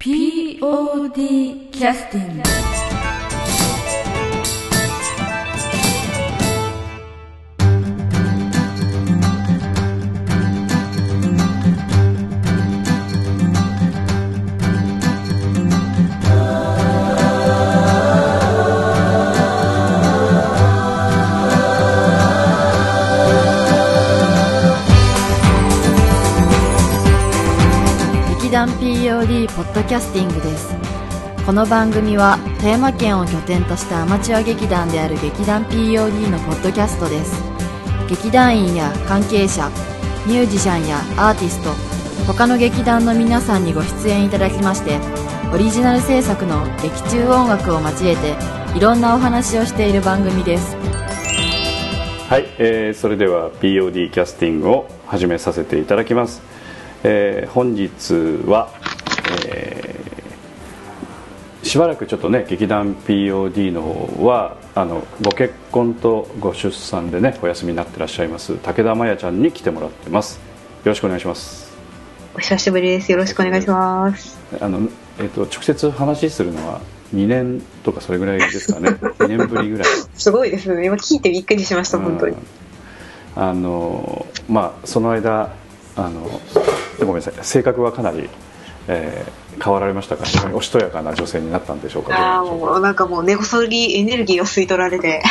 [0.00, 2.79] POD キャスティング
[29.70, 30.74] ッドキャスティングです。
[31.46, 37.40] この番組は富山県を拠点としたアマチュア劇団である劇団 POD のポッドキャストです。
[38.08, 39.70] 劇団員や関係者
[40.26, 41.70] ミュージシャンやアーティスト
[42.26, 44.98] 他の劇団の皆さんにご出演いただきまして
[45.54, 48.34] オリジナル制作の劇中音楽を交えて
[48.76, 50.74] いろんなお話をしている番組です。
[52.28, 56.42] はい、えーそれでは POD キャスティングを始めさせていただきます、
[57.04, 58.70] えー本日は、
[61.70, 70.42] しばらくちょっとね劇団 POD の方はあのご結婚とご出産でねお休みになってらっしゃいます武田真弥ちゃんに来てもらってますよ
[70.86, 71.70] ろしくお願いします
[72.34, 73.12] お久しぶりです。
[73.12, 74.38] よろしくお願いします。
[74.60, 76.80] あの、えー、と直接話するのは
[77.12, 80.86] 2年とかそれぐらいですかね 2年ぶりぐらいすごいですね。
[80.86, 83.42] 今聞いてびっくりしました、本当にうん。
[83.42, 85.50] あのまあその間
[85.96, 86.40] あの
[87.00, 88.28] ごめんなさい性格はかなり、
[88.92, 90.24] えー変わられましたか？
[90.24, 92.36] 非常におしとやかな女性になったんでしょうか？
[92.38, 95.22] あもうなんかもう根こそぎエネルギーを吸い取られて、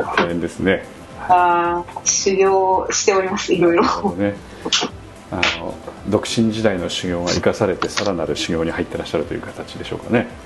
[0.00, 0.84] か大変ですね。
[1.28, 3.82] ああ、修行しております、いろいろ。
[4.16, 4.36] ね。
[5.30, 5.74] あの
[6.08, 10.28] 独身時代の修行が生かされてさらなる修行に入ってらっしゃるという形でしょうかね。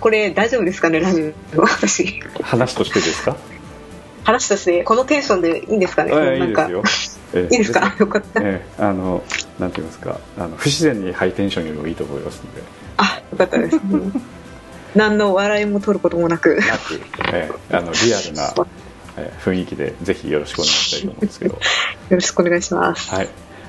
[0.00, 1.60] これ大丈夫ですかね、ラジオ。
[1.60, 2.22] 私。
[2.42, 3.36] 話としてですか？
[4.28, 6.68] 話として、このテンションでいいんですかね、ええいないんか。
[6.68, 6.82] ですよ
[7.34, 7.94] ええいいですか？
[7.98, 8.40] よかった。
[8.42, 9.22] ええあの
[9.58, 12.62] なんて言いますかあの不自然にハイテンションよりもいいと思いますので
[12.98, 13.80] あ、よかったです。
[14.94, 16.56] 何の笑いも取ることもなく。
[16.56, 17.00] なく、
[17.32, 18.54] ええあのリアルな、
[19.18, 21.60] ええ雰囲気でぜひよろしくお願いしたいと思うんですけど よ
[22.10, 23.14] ろしくお願いします。
[23.14, 23.28] はい、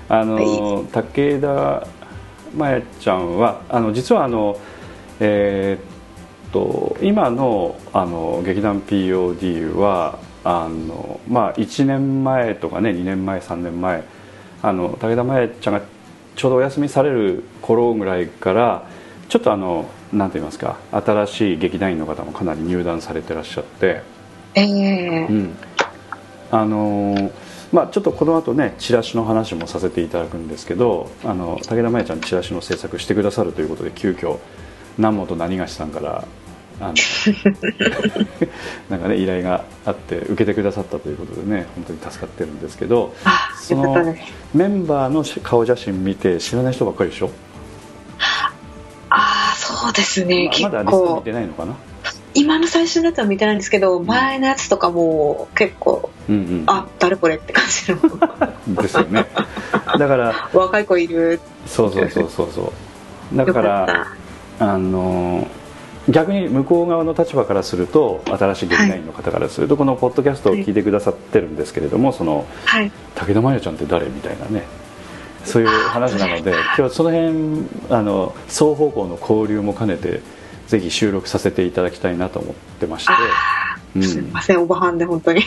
[0.09, 1.87] あの、武田
[2.55, 4.57] 真弥ちゃんはあの実はあの、
[5.19, 5.83] えー
[6.49, 10.17] っと今のあの劇団 POD は
[10.49, 14.03] あの、まあ、1年前とかね2年前3年前
[14.63, 15.81] あの武田真弥ちゃんが
[16.35, 18.87] ちょうどお休みされる頃ぐらいから
[19.27, 24.01] ちょっとあのなんて言いますか新しい劇団員の方もかなり入団されてらっしゃって。
[24.55, 25.55] ええうん
[26.51, 27.31] あのー
[27.71, 34.39] まあ、ちょっとこの後ねチラシの話もさせていただくんですけどあの武田真弥ちゃんチラシの制作してくださるということで急遽
[34.97, 36.25] 南本何がしさんから
[36.81, 36.93] あの
[38.89, 44.15] なんかね依頼があって受けてくださったということでね本当に助かってるんですけどあ、その。
[44.53, 47.29] メンバーの顔写真見て知らない人ばっかりでしょ？
[49.09, 50.45] ああ、そうですね。
[50.45, 51.21] ま結まだリスト見構。
[51.21, 51.75] てないのかな？
[52.35, 59.25] 今の最初のやつは見てないんですけど、前のやつとかも結構、うんうんあ、誰これって感じのですよね
[59.97, 61.39] だから若い子いる。
[61.65, 62.73] そうそうそうそうそ
[63.33, 64.07] うだよかから。
[64.59, 65.47] あの
[66.09, 72.91] 逆に向こう側の立場からすると新しい劇団員の方からすると、このポッドキャストを聞いてくださってるんですけれども、そのはい。
[73.15, 74.63] 武田真弥ちゃんって誰みたいなね
[75.43, 80.21] そういう話なので今日はその辺あの双方向の交流も兼ねて
[80.67, 83.13] ぜひ収録させていただきたいなと思ってまして、
[83.95, 85.41] うん、すみません、おばはんで本当に。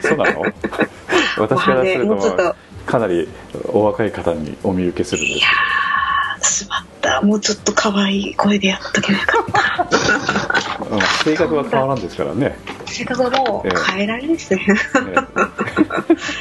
[0.00, 0.42] そうなの？
[1.38, 2.54] 私からすると
[2.86, 3.28] かなり
[3.68, 5.50] お若い方にお見受けするんですけど。
[5.50, 6.07] あ
[6.42, 7.22] しまった。
[7.22, 10.84] もうちょっと可愛い声でやっとけばよかった。
[10.90, 14.66] まあ性格は変わらんですからね、性格はもう変えられるですね。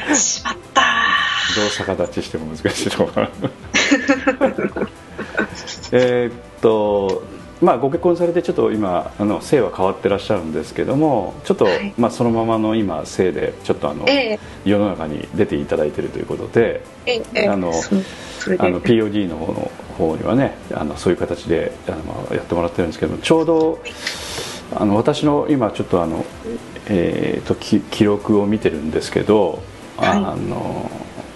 [0.10, 0.82] えしまった。
[1.56, 3.28] どう逆立ちしても難しいところ
[5.92, 7.24] えーっと
[7.62, 11.94] まあご結婚されてちょっと今あの姓は変わってらっしゃるんですけどもちょっと、はい。
[11.98, 14.40] まあ、そのままの今姓でちょっとあの、ええ。
[14.66, 17.48] 世の中に出ていただいているということでええええ。
[17.48, 23.80] あのあの POD の方の方にはねあのそういう形であのまあやってもらってるんですけどちょうど
[24.76, 26.26] あの私の今ちょっとあの、
[26.88, 29.64] えー、とき記録を見てるんですけど、
[29.98, 30.10] はい。
[30.10, 30.92] あの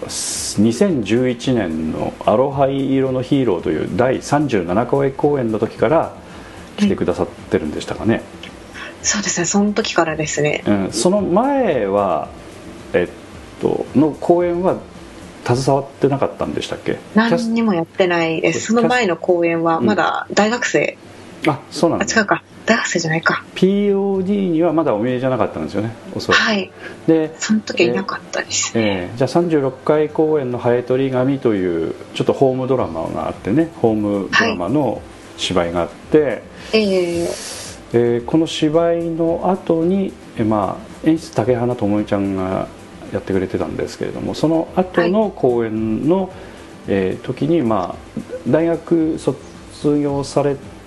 [0.07, 6.13] 2011年の「アロハ色のヒーロー」という第37回公演の時から
[6.77, 8.21] 来てくださってるんでしたかね、
[9.03, 10.63] そうですね、その時からですね。
[10.65, 12.29] うん、その前は
[12.93, 14.77] えっとの公演は
[15.45, 16.99] 携わってなかったんでしたっけ？
[17.15, 18.67] 何にもやってないです。
[18.67, 20.97] その前の公演はまだ大学生、
[21.47, 22.43] あそうなんあ、です違うか。
[22.65, 23.43] 大学生じゃないか。
[23.55, 26.71] POD にはまだお見えじゃなかったんですよねおそらく、はい。
[27.07, 35.01] で、その時はいなかったです、えーじゃあ36回公演の「ハエトリ紙」というちょっとホームドラマがあってねホームドラマの
[35.37, 36.43] 芝居があって、
[36.73, 37.29] ええ
[37.93, 42.67] えーこの芝居の後に、えーまあ、演出竹花智恵ちゃんが
[43.11, 46.31] やってくれてたんですけれどもその後の公演の、
[46.87, 49.37] えー時に、まあ、大学卒
[49.99, 50.80] 業されて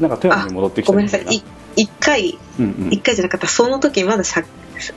[0.00, 1.22] なんか富山に戻ってきたごめんなさい。
[1.28, 1.42] い
[1.76, 2.92] 一回うんうん。
[2.92, 3.46] 一回じゃなかった。
[3.46, 4.42] その時まだ社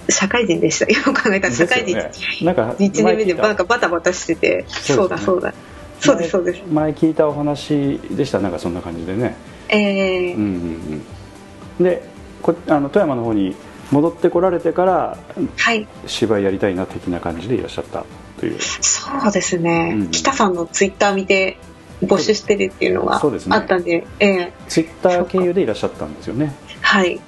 [0.10, 0.86] 社会人でした。
[0.88, 1.96] 今考えたら社会人。
[1.98, 4.66] ねなんか1年目でなんかバタバタしてて。
[4.68, 5.54] そうだそうだ。
[6.00, 6.64] そうですそうです。
[6.72, 9.36] 前聞いたお話でしたなんかそんな感じでね。
[9.70, 10.34] ええ。
[10.34, 11.02] うんうん
[11.80, 11.84] うん。
[11.84, 12.04] で
[12.42, 13.56] こあの富山の方に
[13.92, 15.18] 戻ってこられてから
[15.58, 15.88] はい。
[16.08, 18.06] 芝居やりたいな的な感じでいらっしゃった
[18.40, 18.60] という。
[18.60, 20.12] そうですね、うん。
[20.12, 21.58] 北さんのツイッター見て
[22.02, 23.56] 募集してるっていうのがそうですね。
[23.56, 24.54] あったんでええ。
[24.68, 27.16] ツイッター経由でいらっしゃったんですよね、はい。
[27.16, 27.22] うん、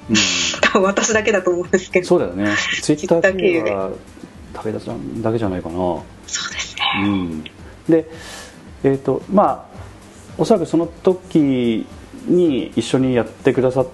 [0.62, 2.08] 多分私だけだと思うんですけど。
[2.08, 2.56] そうだよね。
[2.82, 3.92] ツイッター経由は
[4.54, 5.76] 武田さんだけじゃないかな。
[5.76, 6.04] そ
[6.50, 6.84] うですね。
[7.04, 7.44] うん、
[7.88, 8.10] で
[8.84, 9.74] えっ、とまあ
[10.38, 11.86] おそらくその時
[12.26, 13.88] に一緒にやってくださっ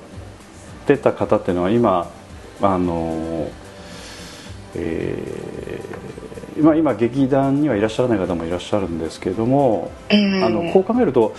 [0.87, 2.09] てた方っていうのは今
[2.61, 3.49] あの
[4.75, 5.98] えー
[6.61, 10.43] まあ、今劇団にはいらっしゃらない方もいらっしゃるんですけども、ええ。
[10.43, 11.33] あのこう考えると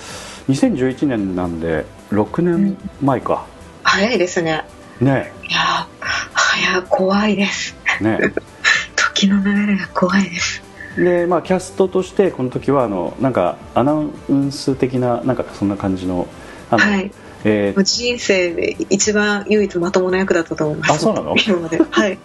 [0.48, 3.46] 2011年なんで6年前か、
[3.82, 4.64] 早いですね。
[5.00, 5.32] ね。
[5.48, 5.86] いや
[6.32, 7.76] 早怖いです。
[8.00, 8.18] ね。
[8.96, 10.62] 時の流れが怖いです。
[10.96, 16.26] でまあキャストとしてこの時はあのなんかアナウンス的ななんかそんな感じの
[16.70, 17.10] あの、はい。
[17.44, 20.92] えー人生で一番唯一まともな役だったと思います。
[20.92, 21.34] あそうなの？
[21.36, 21.80] 今まで。
[21.90, 22.18] はい。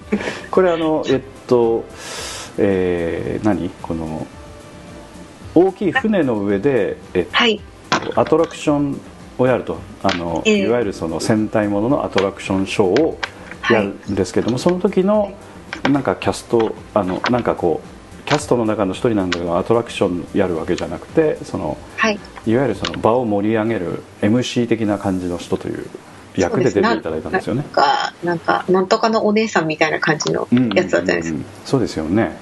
[0.52, 1.86] これあのえっと
[2.58, 3.70] えー何？
[3.82, 4.26] この
[5.54, 7.62] 大きい船の上で、えっはい。
[8.14, 9.00] と、アトラクション
[9.38, 9.78] をやると。
[10.04, 13.18] あの、ええいわゆるその戦隊もののアトラクションショーを
[13.70, 15.34] やるんですけども、その時の
[15.90, 22.20] なんかキャストあのなんかこうキャストの中の一人なんだけどアトラクションやるわけじゃなくてそのはい。
[22.48, 25.86] いわゆるその場を盛り上げる MC 的な感じの人という
[26.36, 27.62] 役で出ていただいたんですよね。
[27.64, 27.72] なん。
[27.72, 31.30] かなんかなんとかのお姉さんみたいな感じのやつだったんです。
[31.30, 31.46] うんうんうん。
[31.66, 32.38] そうですよね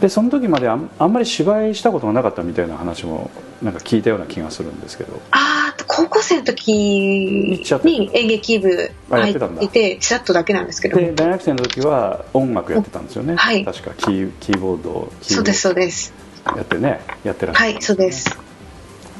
[0.00, 3.30] でその時まであんあんまり芝居したことがなかったみたいな話も
[3.62, 5.20] なんか聞いたような気がするんですけど。
[5.30, 10.96] ああ高校生の時に演劇部入ってたんだっててちらっとだけなんですけど。
[10.98, 13.64] で大学生の時は音楽やってたんですよね、はい。
[13.64, 16.12] 確かキーキーボードそうですそうです。
[16.44, 18.38] やってねやってらっしゃるはいそうです。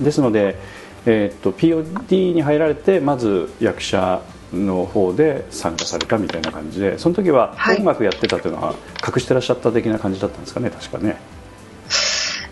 [0.01, 0.57] ですので、
[1.07, 4.21] えーっと POD に入られてまず役者
[4.53, 7.79] の方で参加されたみたいな感じでその時ははい。
[7.79, 8.75] 音楽やってたというのは
[9.07, 11.17] 隠してらっしゃった的な感じだったんですかね確かね。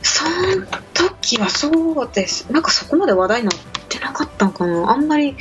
[0.02, 2.50] その時はそうです。
[2.50, 3.58] なんかそこまで話題になっ
[3.88, 4.90] てなかったんかな。
[4.90, 5.36] あんまり。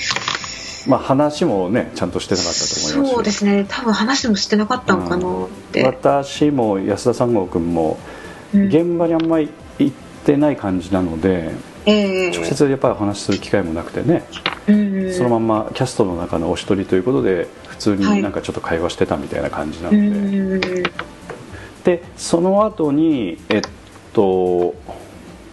[0.88, 3.66] まあ話もねちゃんとしてなかったと思いますしそうですね。
[3.68, 7.98] 多分話もしてなかったんかなって、私も安田三郷君も
[8.54, 8.68] うん。
[8.68, 9.50] 現場にあんまり
[9.80, 9.96] 行っ
[10.26, 11.52] てない感じなので、
[11.86, 12.32] ええ。
[12.32, 20.83] 直接やっぱりお話しする機会もなくてね、うんそのまんまキャストの中のお一人ということで普通になんかちょっと会話してたみたいな感じなうので、ん。
[21.83, 23.62] でその後にえっ
[24.13, 24.75] と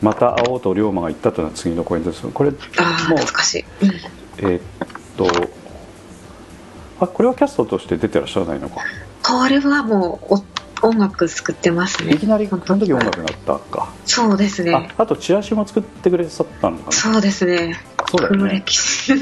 [0.01, 2.27] また会おうと龍馬が言ったというのは次のコメントです。
[2.29, 2.61] これもう
[4.39, 4.61] えっ
[5.17, 5.27] と
[7.01, 8.77] あこれはキャストとして出てらっしゃらないのか。
[9.23, 10.39] これはもうお
[10.83, 12.15] 音楽作ってますね。
[12.15, 13.93] いきなりその時音楽になったか。
[14.05, 14.75] そうですね。
[14.75, 16.93] ああとチラシも作ってくれさったのかな。
[16.93, 17.79] そうですね。
[18.11, 18.39] そうだよね。
[18.39, 19.13] 黒歴史。
[19.13, 19.21] うん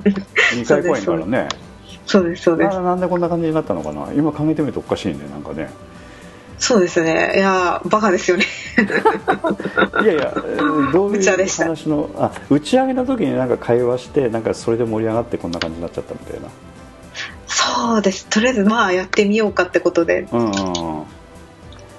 [0.00, 1.48] 2回公演からね。
[2.06, 2.76] そうですそうです。
[2.76, 4.12] ななんでこんな感じになったのかな。
[4.12, 5.70] 今考えてみるとおかしいねなんかね。
[6.58, 7.34] そうですね。
[7.36, 8.44] いやーバカですよね。
[10.02, 11.64] いやいやえーどういう無茶でした。
[11.64, 16.48] 話のあ打ち上げの時になんか会話してなんかそれで盛り上がってこんな感じになっちゃったみたいな
[17.76, 18.26] そうです。
[18.26, 20.26] とりあえずまあやってみようかってことで。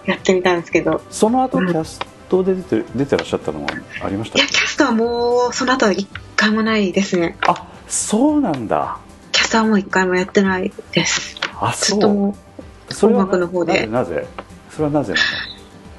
[0.06, 1.02] やってみたんですけど。
[1.12, 3.70] その後キャストで出て出てらっしゃったのは
[4.04, 4.40] ありました？
[4.40, 7.38] いやキャストはもうその後は一回もないですね。
[7.48, 8.98] あそうなんだ。
[9.32, 11.36] キャストはもう一回もやってないです。
[11.60, 12.00] あずそう。
[12.00, 13.86] っと音楽の方で。
[13.88, 14.28] なぜ
[14.72, 15.26] それはなぜなの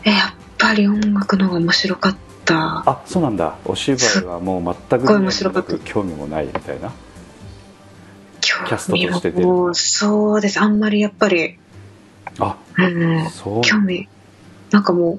[0.05, 2.83] えやっぱり音楽の方が面白かった。
[2.87, 3.57] あそうなんだ。
[3.65, 6.91] お芝居はもう全く興味もないみたいな
[8.67, 9.47] キャストとして出る。
[9.47, 10.61] もうそうです。
[10.61, 11.59] あんまりやっぱり。
[12.39, 13.31] あうん。
[13.31, 13.63] そう。
[13.63, 14.09] 興味。
[14.71, 15.19] なんかも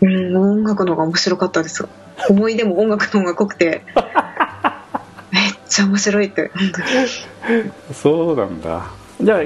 [0.00, 1.86] う、うん、音楽の方が面白かったです。
[2.28, 3.82] 思い出も音楽の方が濃くて。
[5.32, 6.50] めっちゃ面白いって。
[6.54, 6.80] 本当
[7.54, 9.00] にそうなんだ。
[9.22, 9.40] じゃあ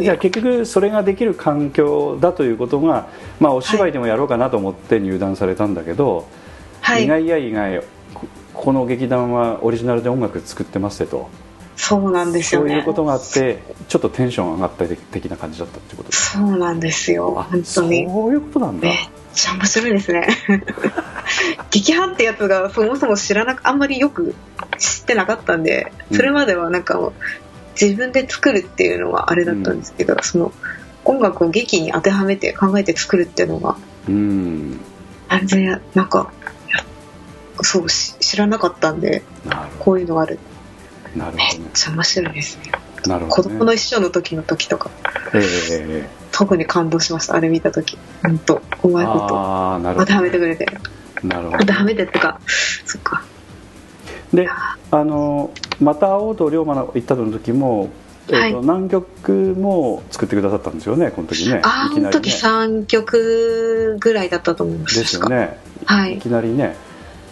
[0.00, 3.08] じゃあ結局それができる環境だということが、
[3.40, 6.26] まあ、お芝居でもやろうかなと思って入団されたんだけど、
[6.80, 7.04] はい。
[7.04, 7.82] 意外や意外
[8.14, 11.28] ここの劇団はオリジナルで音楽作ってますってと
[11.78, 12.70] そうなんですよね。
[12.70, 17.34] そういうことがあってちょっとテンション上がった的な感じだったってことそうなんですよ。
[17.38, 18.06] あ本当に。
[18.06, 18.88] そういうことなんだ。
[18.88, 18.98] めっ
[19.32, 20.26] ちゃ面白いですね。
[21.70, 24.34] 激派ってやつがそもそも知らなくあんまりよく
[24.78, 27.12] 知ってなかったんでそれまではなんかもう
[27.80, 30.52] 自分で作るっていうのはあれだったんですけど、その
[31.04, 33.76] 音楽を劇に当てはめて考えて作るっていうのが
[34.08, 34.80] うん。
[35.30, 36.32] 全然なんか
[36.70, 36.84] や
[37.62, 39.22] そうし知らなかったんで
[39.78, 40.40] こういうのがある
[41.16, 41.70] なるめっほどね。
[41.74, 42.72] ちゃ面白いですね。
[43.06, 44.90] なるほど、ね、子供の一生の時の時とか。
[45.34, 47.98] ええええ特に感動しましたあれ見た時。
[48.22, 49.36] 本当うまいこと。
[49.36, 50.66] ああなるほど当てはめてくれて。
[51.22, 52.40] なるほ当てはめてってか
[52.84, 53.22] そっか。
[54.32, 55.50] どであの
[55.80, 57.90] また会おうと龍馬の行ったの時も、
[58.28, 61.60] えーとは南極も作ってくださったんですよねこの時ね。
[61.64, 62.82] あの時いきなりね。
[62.82, 65.00] 3曲ぐらいだったと思います。
[65.00, 65.58] ですよね。
[65.86, 66.18] はい。
[66.18, 66.76] いきなりね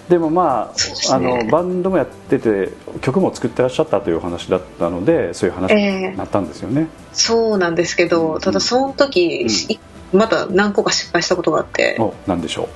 [0.09, 0.73] でもま
[1.11, 1.45] あ,、あね。
[1.45, 2.71] のバンドもやってて
[3.01, 6.11] 曲も作ってらっしゃったというお話だったのでそういう話ええ。
[6.13, 9.47] になったんですよね、そうなんですけどただその時、
[10.13, 11.97] まだ何個か失敗したことがあって。
[11.99, 12.69] おなんでしょ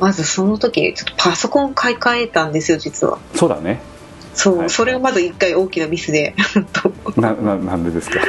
[0.00, 3.18] まずその時ちょっとパソコン買い替えたんですよ実は。
[3.34, 3.80] うそうだね。
[4.34, 4.70] そう、はい。
[4.70, 6.36] それがまず一回大きなミスで
[7.16, 8.20] なななんでですか？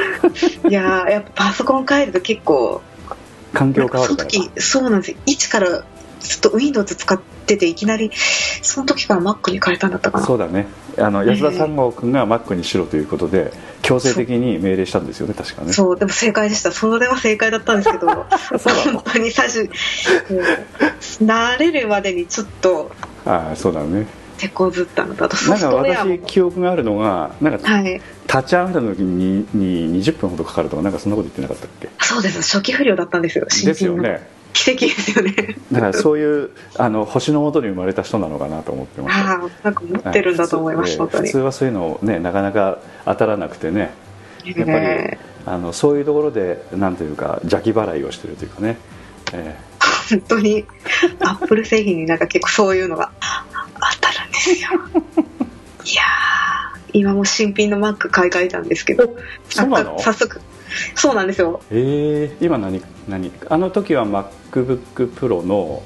[0.68, 2.80] いやーやっぱパソコン変えると結構
[3.54, 4.28] 環境変わるから。
[4.30, 5.16] その時そうなんですよ。
[5.26, 5.84] 一から
[6.20, 8.10] ずっと Windows 使ってていきなり
[8.62, 10.26] その時から Mac に変えたんだったかな。
[10.26, 10.66] そうだね。
[10.98, 15.72] あの安田三郷君が Mac にしろということで強制的に命令したんですよね確かね。
[15.72, 16.72] そうでも正解でした。
[16.72, 18.06] それは正解だったんですけど
[18.92, 19.68] 本当に最初、うん
[21.26, 22.90] 慣れるまでにちょっと
[23.26, 24.06] ああそうだね。
[24.38, 25.36] 手こずったのとあと。
[25.36, 28.00] ソフなんかトウェアも私記憶があるのがなんかはい。
[28.26, 31.88] 立ち上がる時にに20分ほどかかるとかなんかそんなこと言ってなかったっけ？
[32.04, 32.40] そうです。
[32.42, 33.46] 初期不良だったんですよ。
[33.50, 35.56] 新ですよね奇跡ですよね。
[35.72, 40.98] だからそういうあの星の元に生まれた人なのかなと思ってましたああなんか持ってるんだと思います、はい。
[40.98, 41.26] 本当に。
[41.26, 43.92] 普通はそういうのねなかなか当たらなくてね。
[44.44, 48.76] やっぱりえあのそういうところでなんというか邪気払いをしてるというかね、
[49.32, 49.70] えー
[50.10, 50.64] 本当に。
[51.20, 53.12] アップル製品になんか結構そういうのが
[53.94, 54.68] 当たるんですよ
[55.84, 59.16] いやー今も新品の Mac 買い替えたんですけど
[59.48, 60.40] 早速。
[60.94, 61.60] そうなんですよ。
[61.70, 63.32] えー今何何？
[63.48, 65.82] あの時は MacBookPro の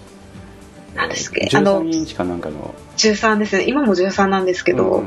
[0.94, 1.48] 何ですっけ？
[1.56, 3.64] あの13インチかなんかの？13ですね。
[3.66, 5.02] 今も13なんですけど、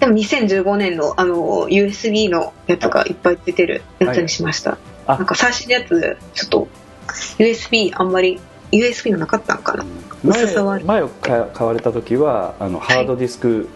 [0.00, 6.68] でも2015年のあの USB のやつがいっぱい出てるやつにしました、あなんか最新のやつちょっと
[7.38, 8.40] USB あんまり
[8.76, 9.84] USB がなかったんかな？
[10.24, 13.68] 前前を買買われた時はあのハードディスク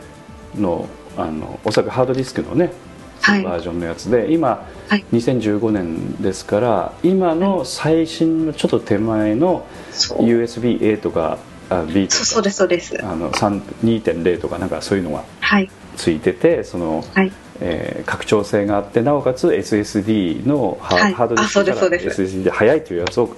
[0.57, 2.73] の,、あのおそらくハードディスクのね
[3.21, 3.43] はい。
[3.43, 5.05] バージョンのやつで今、はい。
[5.13, 11.39] 2015年ですから今の最新のちょっと手前の USB-A とか
[11.69, 13.05] あ B とかそうですそうです。
[13.05, 15.71] あの3 2.0とかなんかそういうのがはい。
[15.97, 17.33] ついててその、はい。
[17.61, 21.13] えー拡張性があってなおかつ SSD のハ,、はい。
[21.13, 23.35] ハードディスクから SSD で速いというやつを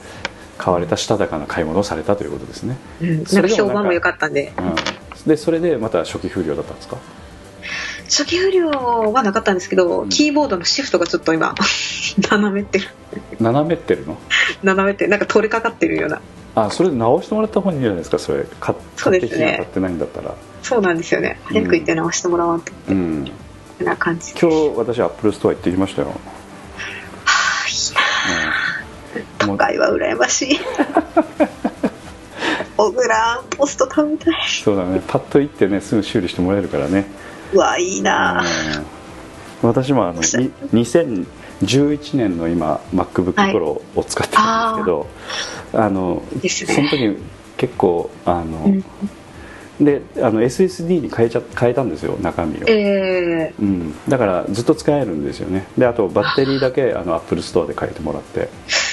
[0.63, 6.99] 買われたしたたかな買い物をされたということですね、うん、なんか評判も良かったんでうん、でそれでまた初期不良だったんですか？
[8.05, 10.09] 初期不良はなかったんですけど、うん。
[10.09, 11.55] キーボードのシフトがちょっと今
[12.31, 12.89] 斜めってる。
[13.39, 14.19] 斜めってるの？
[14.63, 16.21] 斜めってなんか取れかかってるような。
[16.57, 18.19] あそれで直してもらった方がいいんじゃないですか？
[18.19, 19.29] それ買そうですね。
[19.29, 20.35] 買ってきて買ってないんだったら。
[20.63, 21.41] そうなんですよね。
[21.45, 23.31] 早く行って直してもらわんと、うん。
[23.81, 26.09] な感じ今日私 Apple Store 行ってきましたよ、
[29.39, 30.61] 都会は羨ましい。
[32.77, 34.35] 小倉ポスト食べたい。
[34.65, 35.03] そうだね。
[35.07, 37.07] パッと行ってねすぐ修理してもらえるからね。
[37.53, 38.43] うわいいな。
[39.63, 39.69] うん。
[39.69, 45.07] 私もあのい2011年の今 MacBookPro を使ってるんですけど、
[45.75, 46.75] あのですね。
[46.75, 47.19] その時
[47.59, 48.85] 結構あの、うん
[49.81, 55.67] であの SSD に変えちゃ変えたんですよ中身を、えうん、だからずっと使えるんですよね。
[55.79, 58.51] であとバッテリーだけあの Apple ストアで変えてもらって。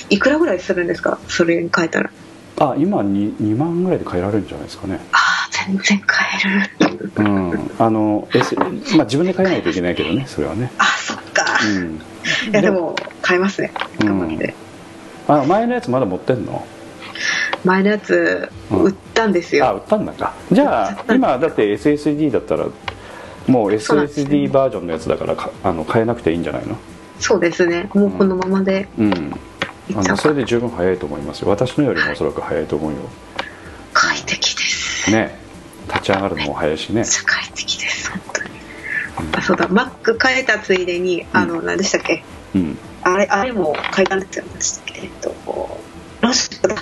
[0.10, 1.20] ー、いくらぐらいするんですか？
[1.28, 2.10] それに変えたら。
[2.60, 5.00] あ今 2, 2万ぐらいで変えられるんじゃないですかね。
[5.12, 6.02] ああ全然
[6.42, 7.12] 変える。
[7.18, 7.72] うん。
[7.78, 8.70] あの、S まあ、
[9.04, 10.72] 自分で変えないといけないけどねそれはね。
[10.78, 11.46] あそっか、
[11.78, 12.02] うん。
[12.52, 12.96] いやでも
[13.28, 13.72] 変えますね。
[14.00, 14.56] 頑張って、
[15.28, 16.66] あ前のやつまだ持ってんの？
[17.68, 18.84] 前のやつうん。
[18.86, 20.14] 売ったんですよ、あ売ったんだ。
[20.14, 22.66] かじゃあ今だって SSD だったら
[23.48, 26.76] もう SSD バージョンのやつだからかあの変えなくていいんじゃないの？
[27.20, 27.90] そうですね。
[27.94, 29.34] もうこのままでうん。
[29.96, 31.50] あのそれで十分早いと思いますよ。
[31.50, 32.98] 私のよりもおそらく早いと思うよ。
[33.94, 35.12] 快適です。
[35.12, 35.40] ね。
[35.88, 37.04] 立ち上がるのも早いしね。
[37.26, 38.50] 快適です本当に。
[39.32, 39.68] あそうだ。
[39.70, 42.24] Mac 変えたついでにあの何でしたっけ？
[42.54, 42.78] うん。
[43.02, 44.46] あれあれも変えたんですよ。
[44.46, 45.02] 何でしたっけ？
[45.04, 45.34] えっと
[46.22, 46.76] ロジックだ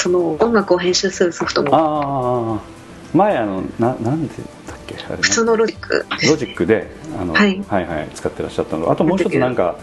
[0.00, 1.74] その音楽を編集するソフトも。
[1.74, 4.34] ああ前あのななんで
[4.66, 6.86] だっけあれ、ね、普通の Logic。Logic で
[7.20, 7.62] あの、はい。
[7.68, 8.90] はいはい使ってらっしゃったの。
[8.90, 9.76] あともう一つなんか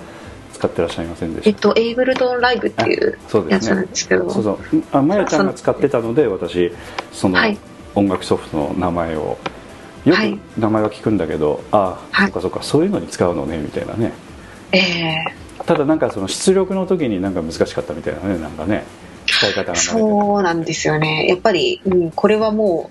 [0.54, 1.50] 使ってらっしゃいませんでした？
[1.50, 3.76] えっとエイブルトンライブっていうそうですね。
[3.76, 4.30] やつなんですけど。
[4.30, 4.60] そうそう。
[4.92, 6.72] あまやちゃんが使ってたので私
[7.12, 7.58] そのはい。
[7.94, 9.38] 音楽ソフトの名前を。
[10.06, 10.38] よはい。
[10.38, 12.32] く名前は聞くんだけど、ああ、はい。
[12.32, 14.14] そっかそっかそういうのに使うのねみたいなね。
[14.72, 15.26] ええ
[15.66, 18.86] ただなんかその出力の時になんか難しかったみたいなねなんかね
[19.28, 21.28] 使い方そうなんですよね。
[21.28, 22.90] やっぱり、うん、これはも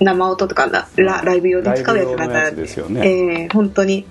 [0.00, 3.08] う生音とかララライブ用で使うやつなんだライブ用のやつですよね。
[3.08, 4.06] ええ本当に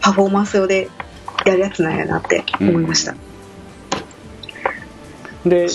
[0.00, 0.88] パフォーマンス用で
[1.44, 3.34] やるやつなんやなって思いました、うん
[5.44, 5.68] で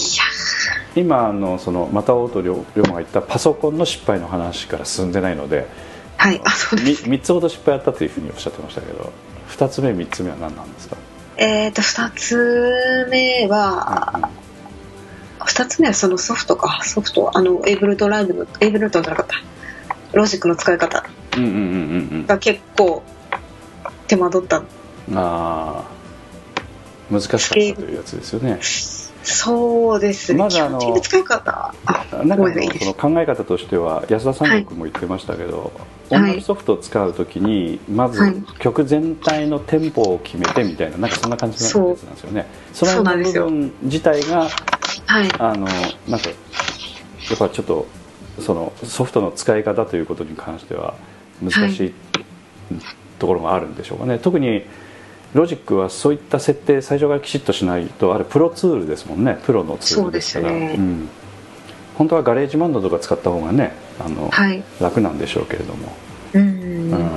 [0.95, 5.67] 今あのそのまた大と龍馬が言ったパソコンの失敗の話から進んでないので
[6.17, 7.05] はいあそうです。
[7.05, 9.13] 3つほど失敗あったというふうにおっしゃってましたけど
[9.49, 10.97] 2つ目3つ目は何なんですか、
[11.37, 14.29] えっ、と2つ目は、
[15.49, 16.81] 2つ目はそのソフトか。
[16.83, 19.35] ソフトあのエイブルトンライブのエイブルトンじゃなかった。
[20.13, 21.03] ロジックの使い方。
[21.37, 23.03] うんうんうんうんが結構
[24.07, 24.57] 手間取った。
[24.57, 25.99] うんああ。
[27.11, 28.59] 難しかったというやつですよね。
[29.23, 30.39] そうですね。
[30.39, 31.73] まずあの使い方。
[31.85, 35.71] あなんかその考え方としては安田三国も言ってましたけど、
[36.09, 38.35] 音楽ソフトを使う時にまずはい。
[38.59, 42.45] 曲全体のテンポを決めてみたいななんかそんな感じのやつなんですよね。
[42.73, 43.45] そそうなんですよ。
[43.45, 44.47] 部分自体が
[45.05, 45.29] はい。
[45.39, 45.67] あの
[46.07, 47.87] なんかやっぱちょっと
[48.39, 50.95] そのソフトの使い方ということに関しては
[51.41, 51.93] 難しい、
[53.19, 54.19] ところがあるんでしょうかね。
[54.19, 54.63] 特に
[55.33, 59.37] ロジックはそういった設定最初からきちっとしないとあれプロツールですもんね。
[59.45, 60.49] プロのツールですから。
[60.49, 61.09] そうん、
[61.95, 64.63] 本当は GarageBand とか使った方がねあの、はい。
[64.81, 65.91] 楽なんでしょうけれども、
[66.33, 67.09] うん、うん。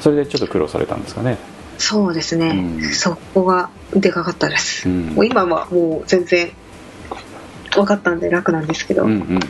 [0.00, 1.38] それでちょっと苦労されたんですかね
[1.78, 2.94] そうですね、うん。
[2.94, 5.06] そこがでかかったです、うん。
[5.08, 6.50] もう今はもう全然
[7.74, 9.40] 分かったんで楽なんですけど、うんうんうんうん。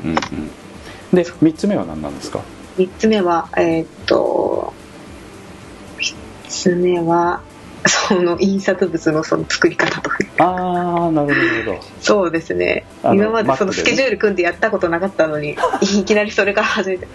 [1.13, 2.41] で3つ目は何なんですか
[2.77, 4.73] ？3つ目はえーっと
[5.99, 6.15] 3
[6.49, 7.43] つ目は
[7.87, 10.17] その印刷物のその作り方とか。
[10.39, 12.85] ああなるほどそうですね。
[13.03, 17.07] 今までそのスケジュール組んでやったことなかったのにいきなりそれから始めて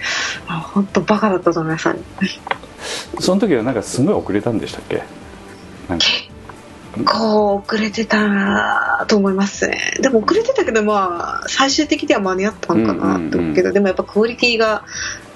[0.47, 1.89] あ本当バカだったと思います
[3.19, 5.03] その時はなんかすごい遅れたんでしたっけ？
[5.89, 6.05] なんか。
[7.05, 9.97] こう遅れてたと思いますね。
[10.01, 13.73] でも遅れてたけどまあ最終的には間に合ったのかなと思うけど、うんうんうん。
[13.73, 14.85] でもやっぱクオリティが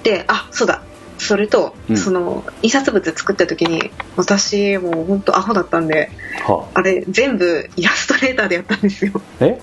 [0.02, 0.82] であそうだ
[1.18, 1.96] それと、うん。
[1.96, 6.10] その印刷物作った時に私もう本当アホだったんで
[6.46, 6.82] はあ。
[6.82, 9.12] れ全部イラストレーターでやったんですよ。
[9.16, 9.60] あ、え？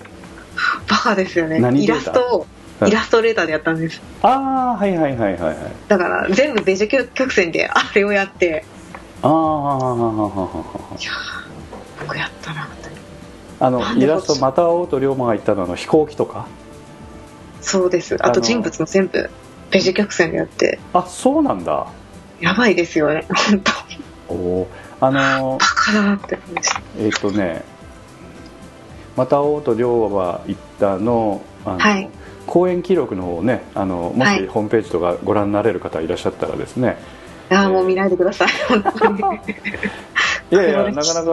[0.88, 1.58] バカですよね。
[1.58, 1.94] イ何データ？
[1.94, 2.46] ラストを
[2.80, 4.00] はいイラストレーターでやったんです。
[4.22, 5.56] ああはいはいはいはいはい
[5.88, 8.64] だから全部ベジ曲曲線であれをやって。
[9.22, 10.98] ああよ
[12.08, 12.72] くやったなと
[13.60, 16.48] あのなんでイラストまた会おうと龍馬が言ったのはあの飛行機とか？
[17.60, 18.16] そうです。
[18.16, 19.30] ああのと人物も全部
[19.72, 20.78] ベジ曲線でやって。
[20.92, 21.86] あそうなんだ。
[22.40, 23.24] やばいですよね。
[23.50, 23.72] 本当。
[24.28, 24.68] おお
[25.00, 27.64] あのバカだなって思いましたえっ、とね
[29.16, 32.08] また会おうと龍馬が言ったのあの、はい。
[32.46, 34.38] 公演記録の方をねあのもはい。
[34.38, 36.98] しホームページとかご覧になれる方いらっしゃったらですね、
[37.50, 38.48] ああもう見ないでください。
[40.50, 41.32] いやいやなかなか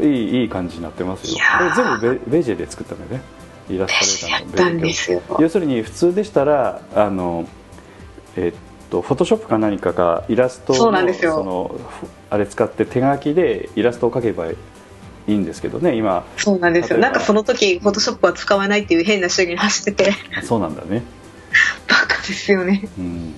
[0.00, 1.38] えいいいい感じになってますよ。
[1.58, 3.22] これ全部ベベジェで作ったんだよね
[3.70, 5.22] イラストレーターのやったんですよ。
[5.38, 7.48] 要するに普通でしたらあの
[8.36, 10.78] えっとフォトショップか何かかイラストの
[11.14, 14.56] そのふあれ使って手書きでイラストを描けばい
[15.28, 16.24] いんですけどね今。
[16.36, 16.98] そうなんですよ。
[16.98, 20.14] なんかその時フォトショップは使わないっていう変な主義に走ってて。
[20.36, 21.02] あそうなんだね。
[21.88, 22.88] バカですよね。
[22.98, 23.32] うん。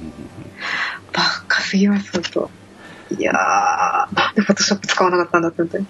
[1.12, 2.51] バカすぎます本当。
[3.18, 3.35] いやー。
[4.16, 5.87] なんでフォトショップ使わなかったんだって本当に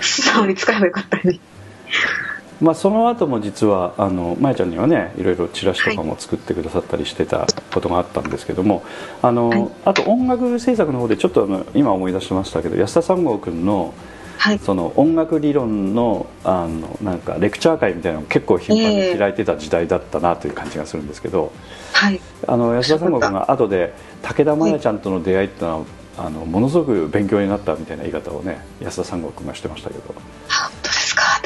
[0.00, 1.40] 素直に使えばよかったのに
[2.60, 8.82] まあ、その後も実はあのまやちゃんにはねいろいろチラシとかも作ってくださったりしてたことがあったんですけども、
[9.22, 9.68] あのはい。
[9.84, 13.92] あと音楽制作の方でちょっとあの今思い出しましたけど安田三郷君の
[14.38, 14.58] はい。
[14.58, 21.52] その音楽理論のあのなんかレクチャー会みたいなのを結構頻繁に開いてた時代だったなという感じがするんですけど、
[21.92, 22.20] はい。
[22.46, 25.86] あの安田三郷君が後で武田真弥ちゃんとの出会いっていうのは、
[26.18, 30.02] あのものすごく勉強になったみたいな言い方をね安田三郷君がしてましたけど。
[30.06, 30.22] 本
[30.82, 30.94] 当で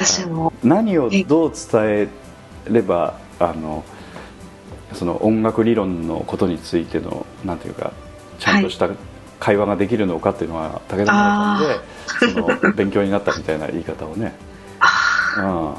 [0.00, 0.52] 私も。
[0.62, 2.08] 何をどう伝え
[2.68, 3.84] ればあの
[4.94, 7.92] その音楽理論のことについてのなんていうか
[8.38, 8.88] ちゃんとした
[9.38, 14.34] 会話ができるのかっていうのは武田さんでその勉強になったみたいな言い方をね、
[15.38, 15.74] うん、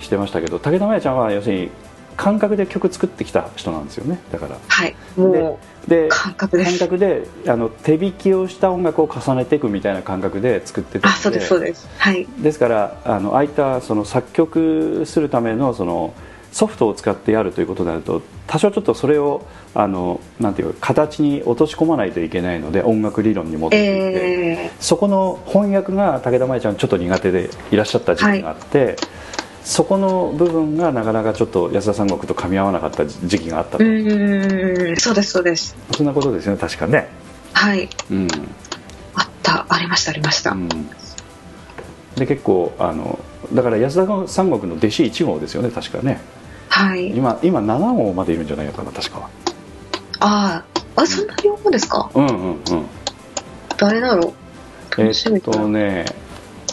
[0.00, 1.70] してましたけど武田真弥ちゃんは要するに
[2.16, 4.18] 感覚で曲作ってきた人なんですよね。
[4.32, 4.58] だから。
[4.66, 4.96] はい。
[5.16, 6.18] もでうです。
[6.18, 11.88] 感覚であの手引きをした音楽を重ねていくみたいな感覚で作ってたあそうですそうです。
[11.98, 12.26] はい。
[12.38, 16.14] ですからあのああいったその作曲するためのその
[16.52, 28.96] ソフトを使ってやるということになると多少ちょっとそれをあのなんていうか形に落とし込まないといけないので音楽理論に戻っていて、えそこの翻訳が武田真弥ちゃんちょっと苦手でいらっしゃった時期があって、
[29.64, 35.76] そこの部分がなかなかちょっと安田三国と噛み合わなかった時期があったー、うーんそうですそうです。
[35.94, 37.08] そんなことですよね確かね。
[37.52, 37.88] はい。
[38.10, 38.28] うん、
[39.14, 40.68] あったありましたありました、うん、
[42.16, 43.18] で結構あの
[43.52, 46.20] だから安田三国の弟子1号ですよね確かね。
[46.68, 47.16] はい。
[47.16, 49.28] 今今7号までいるんじゃないかな確か。
[50.20, 50.64] あ
[50.96, 52.10] ああそんな両方ですか？
[52.14, 52.58] うんうんうん。
[53.76, 54.32] 誰だろう？
[54.98, 56.06] えっ楽しみだなとね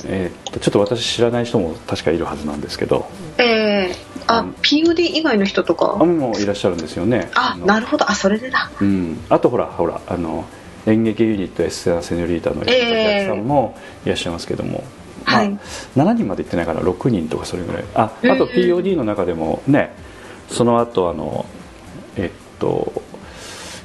[0.06, 3.08] えっとちょっと私知らない人も確かいるはずなんですけど。
[3.38, 4.50] えー、あ、うん。
[4.62, 5.98] POD 以外の人とか？
[6.00, 7.32] あもういらっしゃるんですよね。
[7.36, 8.10] あのなるほど。
[8.10, 8.72] あそれでだ。
[8.82, 10.46] うん、あとほらほらあの
[10.86, 14.84] 演劇ユニットエステラ・セニョリータの山崎さんもいらっしゃいますけども、
[15.26, 15.60] まあはい
[15.96, 17.84] 7人まで行ってないから6人とかそれぐらい。
[17.96, 19.94] ああと POD の中でもね
[20.50, 21.46] その後あの
[22.18, 22.94] えっと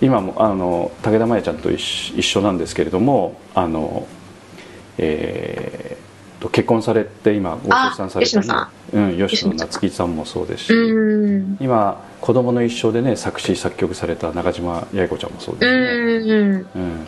[0.00, 4.06] 今もあの武田真弥ちゃんと一緒一緒なんですけれどもあの
[4.98, 5.99] えー
[6.40, 10.72] と結婚されて今ご出産され吉野さた、ね、うん、吉野夏樹さんもそうですし、
[11.60, 15.66] 今「子供の一生」でね作詞作曲された中島八重子ちゃんもそううで
[16.20, 17.06] すね、うん、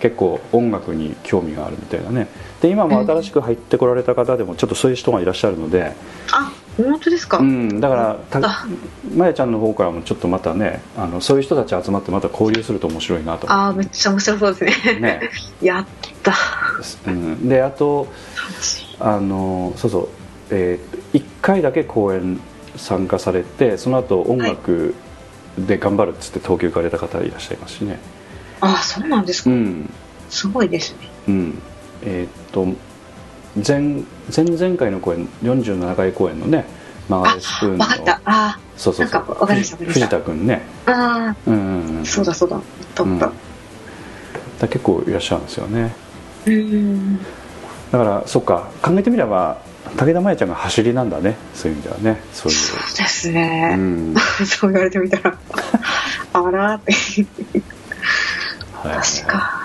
[0.00, 2.28] 結構音楽に興味があるみたいなね。
[2.60, 5.92] で今も新しく入ってこられた方でもちょっとそういう人がいらっしゃるので、
[6.32, 8.66] あ本当ですか、うん、だから
[9.14, 13.46] まやちゃんの方からもちょっとまたねあのそういう人たち集まってまた交流すると面白いなと。
[13.50, 15.00] あーめっちゃ面白そうですね。
[15.00, 15.30] ね、
[15.62, 15.86] やっ
[16.22, 16.34] た。
[17.06, 18.08] うん、であと
[18.98, 20.08] あのそうそう、
[20.50, 22.40] えー、1回だけ公演
[22.76, 24.94] 参加されてその後音楽
[25.58, 28.00] で頑張るっつって東京行かれた方いらっしゃいますしね、
[28.60, 29.88] あそうなんですか、うん。
[30.28, 31.08] すごいですね。
[31.28, 31.62] うん。
[32.02, 32.66] えーっと
[33.56, 34.02] 前
[34.34, 36.64] 前々回の公演47回公演のね
[37.08, 37.84] マガレスプーンの。
[37.84, 38.20] 分かった。
[38.24, 39.24] あそうそうそう。
[39.24, 40.62] か藤田君ね。
[40.86, 40.92] ー。
[40.92, 42.60] あうんそうだそうだ。
[42.94, 43.16] だうん。
[43.16, 43.26] った
[44.60, 45.94] だ結構いらっしゃるんですよね。
[46.46, 47.18] うーん。
[47.18, 48.70] だからそっか。
[48.82, 49.58] 考えてみれば
[49.96, 51.36] 武田真弥ちゃんが走りなんだね。
[51.54, 52.20] そういう意味ではね。
[52.32, 52.58] そういう。
[52.58, 54.14] そうですうね、ん。
[54.46, 55.36] そう言われてみたら
[56.32, 56.92] あらーって。
[58.88, 58.96] はい。
[58.96, 59.60] 確か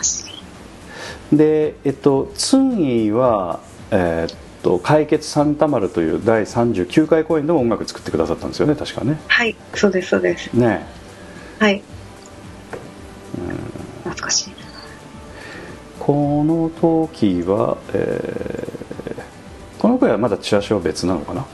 [1.32, 3.60] でえっと次は
[3.92, 9.20] えーっと解決サンタマルという第39回公演でも音楽作ってくださったんですよね確かね。
[9.28, 10.52] はいそうですそうです。
[10.54, 10.86] ね。
[11.60, 11.82] はい。
[14.04, 14.52] 懐かしい
[16.00, 18.80] この時は、えー
[19.80, 21.40] この声はまだチラシは別なのかな？
[21.40, 21.48] も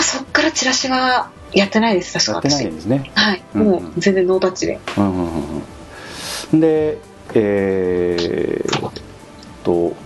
[0.00, 3.10] うそっからチラシはやってないです確かやってないですね。
[3.14, 3.62] はい、うん。
[3.64, 4.80] もう全然ノータッチで。
[4.96, 5.62] うんうんうん
[6.54, 6.60] うん。
[6.60, 6.96] で
[7.34, 8.92] えーっ
[9.62, 9.94] と「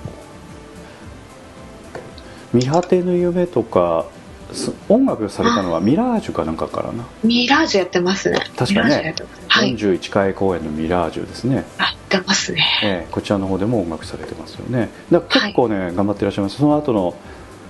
[2.52, 4.06] 見果てぬ夢」とか
[4.52, 8.40] す音楽されたのはミラージュかなんかからな、ミラージュやってますね。
[8.56, 9.14] 確かね。
[9.48, 9.76] はい。
[9.76, 12.64] 41回公演のミラージュですね、やってますね。
[12.82, 14.88] えーこちらの方でも音楽されてますよね。
[15.10, 16.56] だから結構ね、頑張っていらっしゃいます。
[16.56, 17.14] その後の、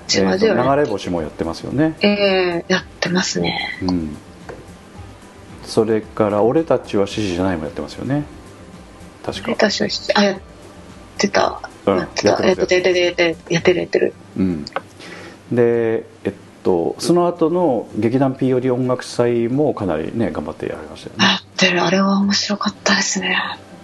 [0.08, 1.96] えー流れ星もやってますよね。
[2.00, 3.78] えー、やってますね。
[3.82, 4.16] うん。
[5.64, 8.24] それから「俺たちは獅子じゃない」もやってますよね。
[9.24, 9.52] 確か。
[9.52, 10.40] 私はしあやっ
[11.16, 11.60] てた
[11.94, 11.98] うん。
[11.98, 14.64] やってたやってるやってるうん、
[15.52, 23.28] でえっとその後の劇団 POD 音楽祭もかなりね頑張ってやられましたよやってるあれは面白かったですね。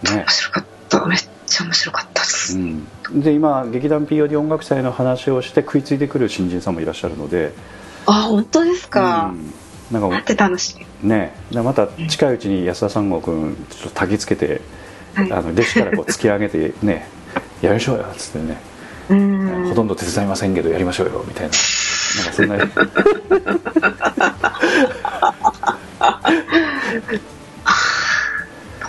[0.03, 0.11] ね。
[0.11, 1.07] ね面白かった。
[1.07, 7.53] めっちゃ面白かったです、うん、で今劇団 POD 音楽祭の話をして食いついてくる新人さんもいらっしゃるので。
[8.09, 9.53] あ本当ですか、うん、
[9.91, 11.33] なんかなんて楽しいね。
[11.53, 14.61] また近いうちに安田三郷君ちょっと焚きつけて、
[15.15, 15.33] はい。
[15.33, 17.09] あの弟子からこう突き上げてね
[17.61, 18.61] やりましょうよっつってね、
[19.11, 19.69] うーん。
[19.69, 21.53] ほとんど手伝いませんけどやりましょうよみたいな。
[22.17, 22.57] なんかそんな。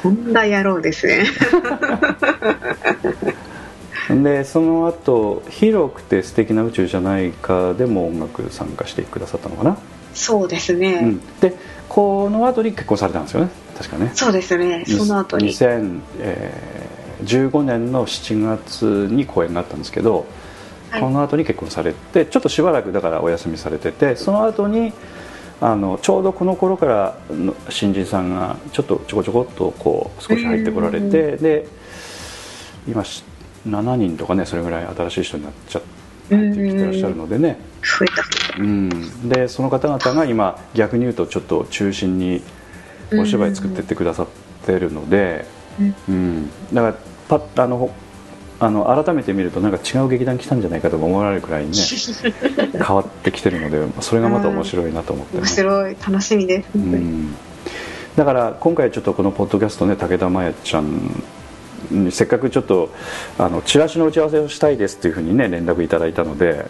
[0.01, 1.25] とんだ野郎ですね。
[4.09, 9.77] でその後広くて素敵な宇宙じゃないか」でも音楽参加してくださったのかな、
[10.13, 11.53] そうですね、うん、で
[11.89, 13.49] この後に結婚されたんですよね。
[13.77, 14.11] 確かね。
[14.15, 14.85] そうですね。
[14.87, 15.53] その後に
[17.23, 20.25] 2015年の7月に公演があったんですけど、
[20.89, 21.01] はい。
[21.01, 24.93] この後に結婚されてちょっとしばらくだからお休みされててその後に
[25.59, 31.67] あのちょうどこの頃からの新人さんがちょっとちょこちょこっとこう少し入ってこられうんてで
[32.87, 33.23] 今し
[33.67, 35.81] 7人とかねそれぐらい新しい人になっちゃっ
[36.29, 38.61] てうんきてらっしゃるのでね、増えた。
[38.61, 42.41] うん、でその方々が今逆に言うとちょっと中心に
[43.13, 44.27] お芝居作ってってくださっ
[44.65, 45.45] てるので、
[45.79, 45.95] うん。
[46.07, 46.95] うん、だから
[47.27, 47.91] パッあの
[48.59, 51.77] あの改めて見るとなんか違う劇団来たんじゃないかと思われるくらいにね
[52.73, 55.97] 変わってきてるのでそれがまた面白いなと思って、ね、面白い。
[56.07, 57.35] 楽しみです、うん。
[58.15, 61.23] だから今回ちょっとこのポッドキャストね武田真弥ちゃん
[61.91, 62.89] にせっかくちょっと
[63.37, 66.65] あのチラシの打ち合わせをしたいですっていうふうにね連絡いただいたので。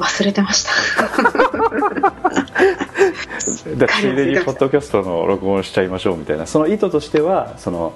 [0.00, 0.72] 忘れてました。
[3.76, 7.92] でついでにポッドキャストの録音しちゃいましょうみたいなその意図としてはその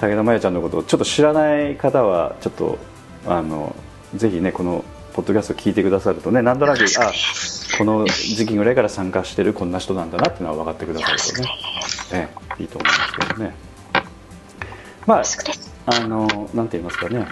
[0.00, 2.78] 武田真弥ちゃんのことをちょっと知らない方はちょっと
[3.26, 3.74] あの
[4.14, 7.12] ぜひねこのポッドキャスト聞いてくださるとねなんとなくあ
[7.76, 12.20] この時期ぐらいから参加してるこんな人なんだなっていうのは分かってくださるとね。
[12.20, 12.28] ね
[12.60, 12.64] い。
[12.64, 13.54] いと思いますけどね。
[15.06, 15.22] まあ
[15.86, 17.26] あのなんて言いますかね。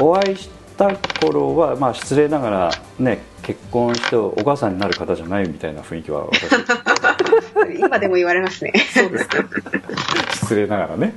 [0.00, 6.48] うんお会いした頃はまあ失礼ながらね結婚してお母さんになる方じゃないみたいな雰囲気は私
[7.78, 8.72] 今でも言われますね。
[8.92, 9.44] そうですか
[10.32, 11.14] 失礼ながらね。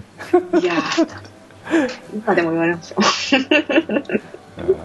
[0.62, 1.34] いやー
[2.14, 3.00] 今でも言われますよ。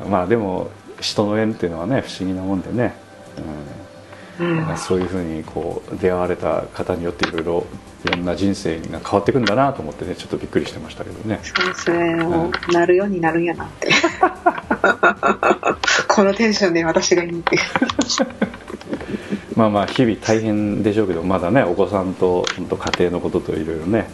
[0.04, 2.94] うんまあでも人の縁っていうのはね不思議なもんでね、
[4.38, 4.68] うん。
[4.68, 4.76] うん。
[4.76, 7.66] そういうふうにこう出会われた方によっていろいろ
[8.04, 11.40] いろんな人生が変わっていくんだなと思ってねちょっとびっくりしてましたけどね。
[11.42, 12.14] そうですね。
[12.16, 13.88] もうなるようになるんやなって。
[16.08, 17.58] このテンションで私がいいって
[19.58, 24.08] まあまあ日々大変でしょうけどまだねお子さんと本当家庭のことといろいろね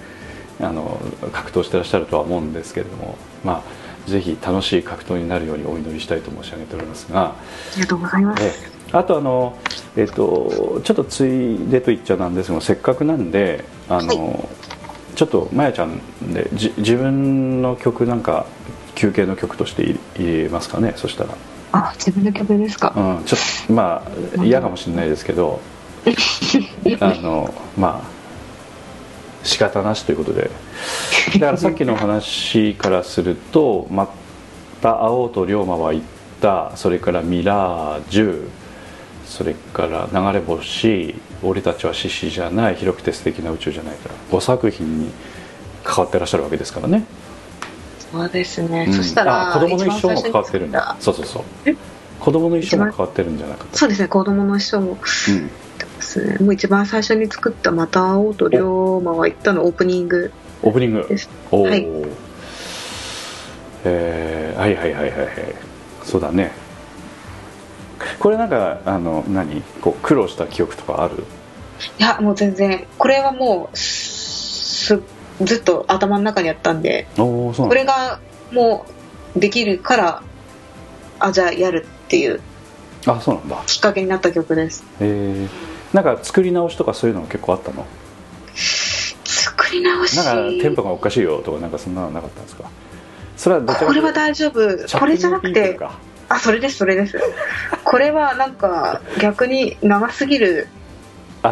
[0.59, 0.99] あの
[1.33, 3.63] 格闘してらっしゃるとは思うんですけれどもま
[4.07, 7.35] あぜひ楽しい格闘になるようにお祈りしたいと申し上げておりますが、あ
[7.75, 8.43] りがとうございます。
[8.43, 8.53] ええ。
[8.93, 9.59] あとあの、
[9.97, 14.49] えっと、ちょっとついでと言っちゃなんですがせっかくなんであの、
[15.15, 16.01] ちょっとまやちゃん
[16.35, 18.47] でじ自分の曲なんか
[18.95, 21.35] 休憩の曲として入入れますかねそしたら、
[21.77, 22.93] あ自分の曲ですか。
[22.97, 24.07] うん、ちょっとま
[24.39, 25.61] あ嫌かもしれないですけど
[27.01, 28.15] あのまあ
[29.43, 30.51] 仕方なしということで。
[31.35, 34.09] だからさっきの話からすると「ま
[34.81, 36.05] た会おうと龍馬は言っ
[36.41, 38.49] た」それから「ミラージュ」
[39.27, 45.11] それから「流れ星」「俺たちは獅子じゃない」「広くて素敵な宇宙じゃない」から5作品に
[45.83, 47.05] 関わってらっしゃるわけですからね、
[48.15, 48.95] そうですね、うん。
[48.95, 50.97] そしたらあ子供の一生も関わってるんだ。
[51.01, 51.43] そうそうそう。
[51.67, 51.77] え？
[52.21, 53.77] 子供の一生も関わってるんじゃなかった？
[53.77, 54.09] そうですね。
[54.09, 54.93] 子供の人も。
[54.93, 54.97] うん。
[54.97, 55.03] で
[56.01, 56.37] すね。
[56.39, 60.33] もう一番最初に作った「また会おうと龍馬は言った」のオープニング。
[60.63, 61.01] オープニング。
[61.01, 61.87] はい。
[63.85, 65.31] えーはいはいはいはいはい。
[66.05, 66.53] そうだね。
[68.19, 69.63] これなんかあの何？
[69.81, 71.25] こう苦労した記憶とかある？
[71.99, 72.87] いやもう全然。
[72.97, 75.01] これはもうす
[75.43, 78.21] ずっと頭の中にあったんでこれが
[78.53, 78.87] も
[79.37, 80.23] うできるから
[81.19, 82.41] あじゃあやるっていう
[83.07, 83.63] あそうなんだ。
[83.67, 84.85] きっかけになった曲です。
[85.01, 87.85] えー、なんか作り直しとかそういうのも結構あったの？
[89.25, 90.17] 作り直し？
[90.17, 92.71] なんかテンポがおかしいよとかなんかそんなのなかったんですか？
[93.37, 94.99] それはどちらかこれは大丈夫。
[94.99, 97.21] これじゃなくてかあそれですそれです。
[97.85, 100.69] これはなんか逆に長すぎる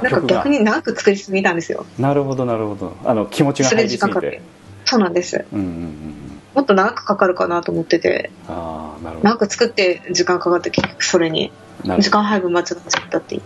[0.00, 1.84] なんか逆に長く作りすぎたんですよ。
[1.98, 2.96] なるほどなるほど。
[3.04, 4.40] あの気持ちが入りすぎて。
[4.84, 5.44] そうなんです。
[5.52, 6.40] うんうんうんうん。
[6.54, 8.30] もっと長くかかるかなと思ってて。
[8.48, 9.28] ああなるほど。
[9.28, 11.52] 長く作って時間かかって結局それに。
[11.98, 12.78] 時間配分間違っちゃっ
[13.10, 13.42] たっていう。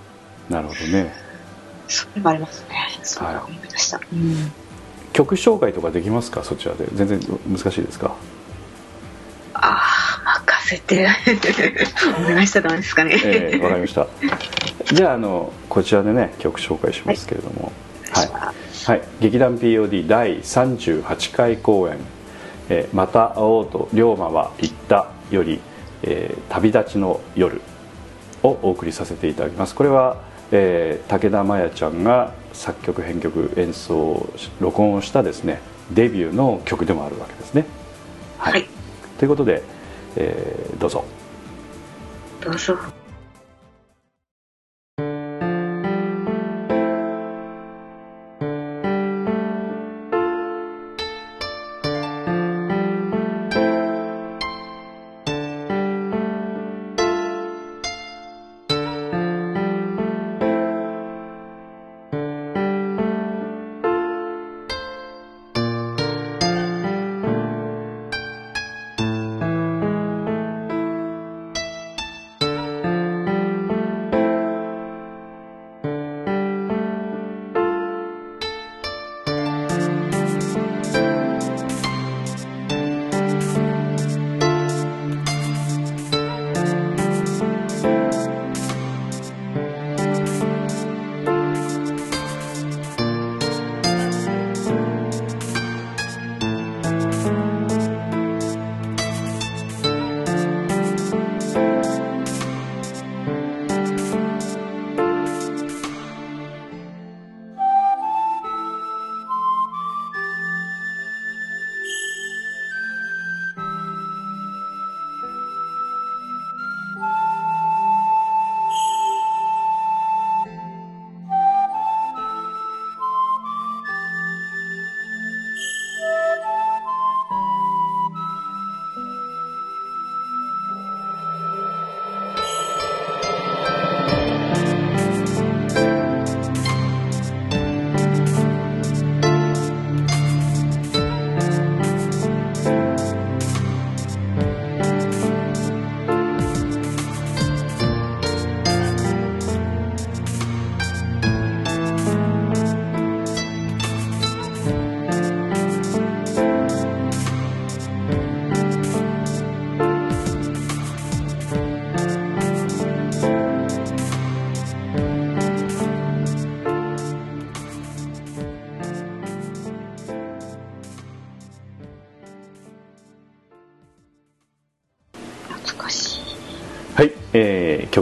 [0.50, 1.12] どなるほどね。
[1.88, 2.76] それがありますね。
[3.02, 4.52] そう思いました、うん。
[5.12, 6.44] 曲紹介とかできますか？
[6.44, 6.86] そちらで。
[6.92, 8.14] 全然難しいですか？
[9.62, 9.82] あ
[10.24, 11.06] あ任せて。
[12.18, 14.06] お願いしたらダメですかね、ええわかりました。
[14.92, 17.72] じゃああのこちらでね曲紹介しますけれども。
[18.12, 18.28] はい、
[18.86, 19.02] はい。
[19.20, 21.98] 劇団 POD 第38回公演
[22.68, 25.60] 「えーまた会おうと龍馬は言った」より、
[26.02, 27.60] えー旅立ちの夜」
[28.42, 29.74] をお送りさせていただきます。
[29.74, 30.16] これは、
[30.52, 34.28] えー武田真弥ちゃんが作曲編曲演奏
[34.60, 37.66] 録音をしたですねデビューの曲でもあるわけですね。
[38.38, 38.75] はい、はい
[39.18, 39.62] ということで、
[40.16, 41.04] えーどうぞ。
[42.40, 42.76] どうぞ「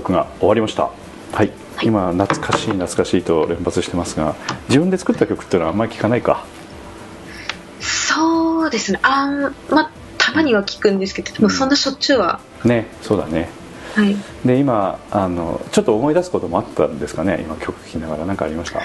[0.05, 0.91] 曲が終わりました。
[1.33, 1.51] はい、
[1.83, 4.37] 今懐かしい懐かしいと連発してますが
[4.69, 6.45] 自分で作った曲っていうのはあんまり聞かないか？
[7.81, 9.01] そうですね。
[9.03, 13.49] あんまあたまには聞くんですけどでもそんなしょっちゅうは、ねそうだね。
[13.95, 14.15] はい。
[14.45, 17.41] で今あのちょっと思い出すこともあったんですかね？
[17.41, 18.27] 今曲聴きながら。
[18.27, 18.81] 何かありました？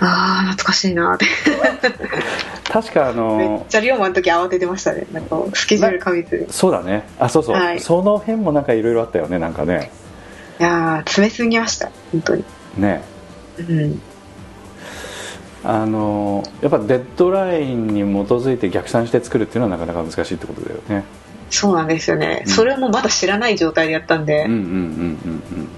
[0.00, 1.26] ああ懐かしいなって。
[2.72, 3.14] 確かあめっ
[3.48, 5.06] のちゃ龍馬の時慌ててましたね。
[5.12, 7.06] なんかスケジュール過密そうだね。
[7.18, 7.80] あそうそう、はい。
[7.80, 9.92] その辺もなんかいろいろあったよねなんかね
[10.58, 12.44] やー詰めすぎました本当に。
[12.76, 13.02] ね。
[13.58, 14.00] うん。
[15.64, 21.04] あのやっぱデッドラインに基づいて逆算して作るっていうのはなかなか難しいってことだよね。
[21.50, 22.52] そうなんですよね、うん。
[22.52, 24.74] それもまだ知らない状態でやったんで、うんうんうんうんう
[25.62, 25.68] ん。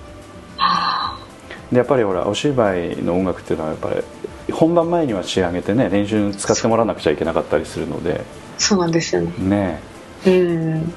[1.71, 8.23] でやっぱりほらお芝居の音楽っていうのはやっぱり本番前には仕上げてね練習に使ってもらわなくちゃいけなかったりするので。
[8.59, 9.33] そうなんですよね。
[9.39, 9.81] ね。
[10.27, 10.95] うん。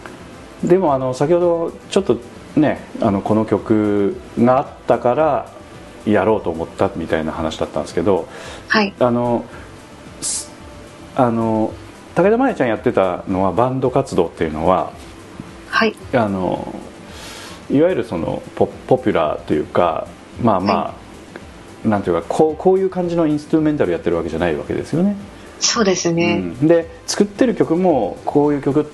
[0.63, 2.17] でもあの先ほどちょっと
[2.59, 5.51] ねあのこの曲があったから
[6.05, 8.27] やろうと思ったみたいな話だったんですけど
[8.67, 8.93] はい。
[8.99, 9.45] あの
[10.21, 10.51] す
[11.15, 11.73] あの
[12.15, 14.91] 武田真弥ちゃんやってたのはバンド活動っていうのは
[15.69, 15.95] はい。
[16.13, 16.73] あの
[17.69, 20.07] いわゆるそのポポピュラーというか
[20.41, 20.95] まあま
[21.85, 25.17] あ、なんていうかこうこういう感じのインストゥルメンタルやってるわけじゃないわけですよね。
[25.59, 26.67] そうですね、うん。
[26.67, 28.89] で作ってる曲もこういう曲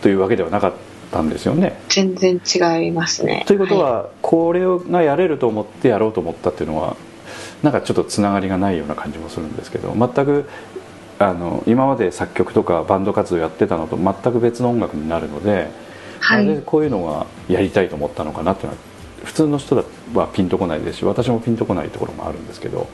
[0.00, 1.78] というわけではなかったんですよね。
[1.88, 3.44] 全然違いますね。
[3.46, 6.96] ということは、これがやれると思ってやろうと思ったっていうのは
[7.62, 10.48] なんかちょっとつながりがないような感じもするんですけど全く
[11.18, 15.70] あの今まで作曲とかバンド活動やってたのと全く別の音楽になるので、
[16.20, 16.46] はい。
[16.46, 18.78] なぜこういうのがやりたいと思ったのかなっていうのは
[19.24, 19.76] 普通の人
[20.14, 22.86] はピンとこないですし私もピンとこないところもあるんですけど。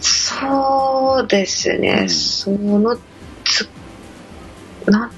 [0.00, 2.08] そうですね、うん。
[2.08, 2.96] その
[3.44, 3.68] つ
[4.86, 5.10] なん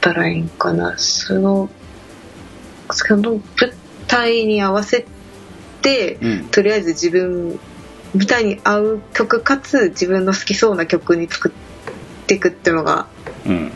[0.00, 0.96] ったらいいんかな。
[0.98, 1.68] その
[2.90, 3.42] その舞
[4.08, 5.06] 台に合わせ
[5.82, 6.44] てうん。
[6.46, 7.60] とりあえず自分
[8.14, 13.06] 舞台に合う曲かつ自分の好きそうな曲に作っていくっていうのが
[13.46, 13.72] うん。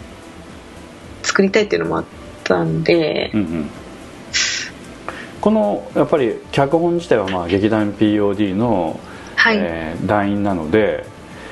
[1.23, 2.05] 作りたいっていうのもあっ
[2.43, 3.71] たんで、うんうん。
[5.41, 8.99] このやっぱり脚本自体はまあ劇団 POD の、
[9.37, 11.07] はい、えー団員なので、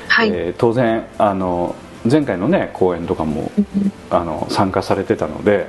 [0.08, 1.76] はい、えー当然あの
[2.10, 3.50] 前回のね公演とかも
[4.10, 5.68] あの参加されてたので、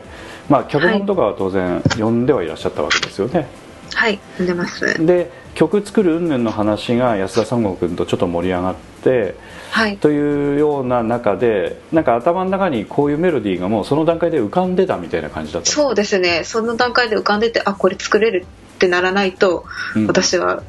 [0.50, 3.48] まあ、脚本とかは当然読んではいらっしゃったわけですよね、
[3.94, 4.20] はい。
[4.38, 5.06] 読んでます。
[5.06, 9.36] で曲作る云々の話が安田三郷君とちょっと盛り上がって
[9.70, 9.98] はい。
[9.98, 16.44] というような中でなんか頭の中にこういうメロディーがもうその段階で浮かんでたみたいな感じだったそうですね。
[16.44, 19.66] その段階で浮かんでてあこれ作れるってならないと、
[19.96, 20.08] うん。
[20.08, 20.64] 私は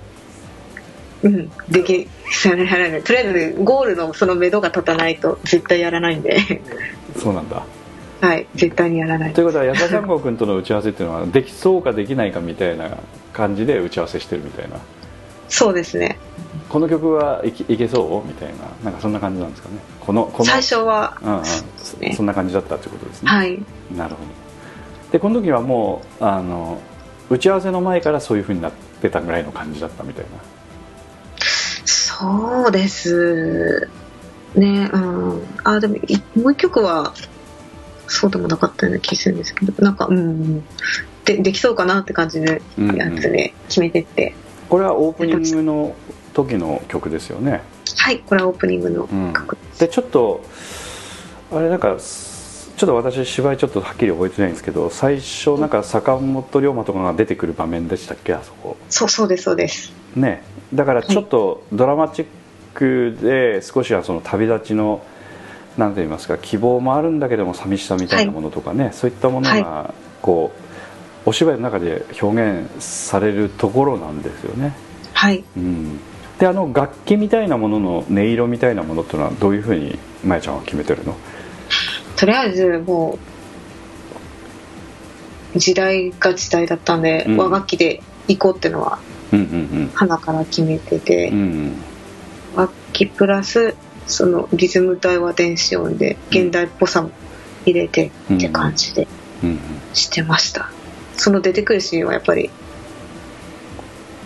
[1.25, 1.51] うん。
[1.69, 2.09] でき
[2.45, 6.39] やらないとりあえずゴールのその目処が立たないと絶対やらないんで。
[7.17, 7.65] そうなんだ。
[8.21, 8.47] はい。
[8.55, 9.33] 絶対にやらない。
[9.33, 12.91] ということは安田三郷君との打ち合わせっていうのはできそうかできないかみたいな
[13.33, 14.77] 感じで打ち合わせしてるみたいな。
[15.49, 16.19] そうですね。
[16.69, 19.77] この曲はいけいけそうみたいななんかそんな感じなんですかね。
[20.01, 21.43] このこの最初はうんうん
[22.01, 22.15] ね。
[22.17, 23.63] そんな感じだったってことですね、はい。
[23.95, 24.31] なるほど。
[25.13, 26.81] でこの時はもうあの
[27.31, 30.31] 打ち合わせの前からそういうふうになってたぐらいの感じだったみたいな
[32.25, 33.89] そうです。
[34.55, 35.43] ねうん。
[35.65, 37.13] あでもいもう一曲は
[38.07, 40.65] そうでもなかったような気するんですけどなんかうん。
[41.25, 42.97] でできそうかなって感じでうんうん。
[42.97, 44.35] やつで決めてって、
[44.69, 45.95] これはオープニングの
[46.33, 47.63] 時の曲ですよね。
[47.97, 49.33] はいこれはオープニングのうん。
[49.33, 50.43] 曲でちょっと
[51.53, 58.77] あれなんかすちょっと私芝居ちょっとはっきり覚えてないんですけど最初なんか坂本龍馬とかが出てくる場面でしたっけあそこ。
[58.89, 60.43] そうそうですそうですね
[60.73, 62.27] だからちょっとドラマチッ
[62.75, 65.05] クで少しはその旅立ちの
[65.77, 69.93] なんて言いますか希望もあるんだけども寂しさみたいなものとかね、そういったものが
[70.23, 70.53] こ
[71.27, 74.77] うお芝居の中で表現されるところなんですよね、
[75.15, 75.43] はい。
[75.57, 75.99] うん、
[76.39, 81.17] であの楽器みたいなものの音色みたいなものっていうのはどういうふうにまやちゃんは決めてるの？
[82.17, 83.19] とりあえずも
[85.55, 87.37] う時代が時代だったんで、うん。
[87.37, 89.01] 和楽器で行こうっていうのは
[89.33, 91.73] うんうん花から決めてて、うんうん
[92.57, 93.75] 楽器プラス
[94.07, 97.11] そのリズム体は電子音で現代っぽさも
[97.67, 99.09] 入れてって感じで
[99.43, 99.59] うんうん。
[99.93, 100.71] してました、
[101.17, 102.51] その出てくるシーンはやっぱり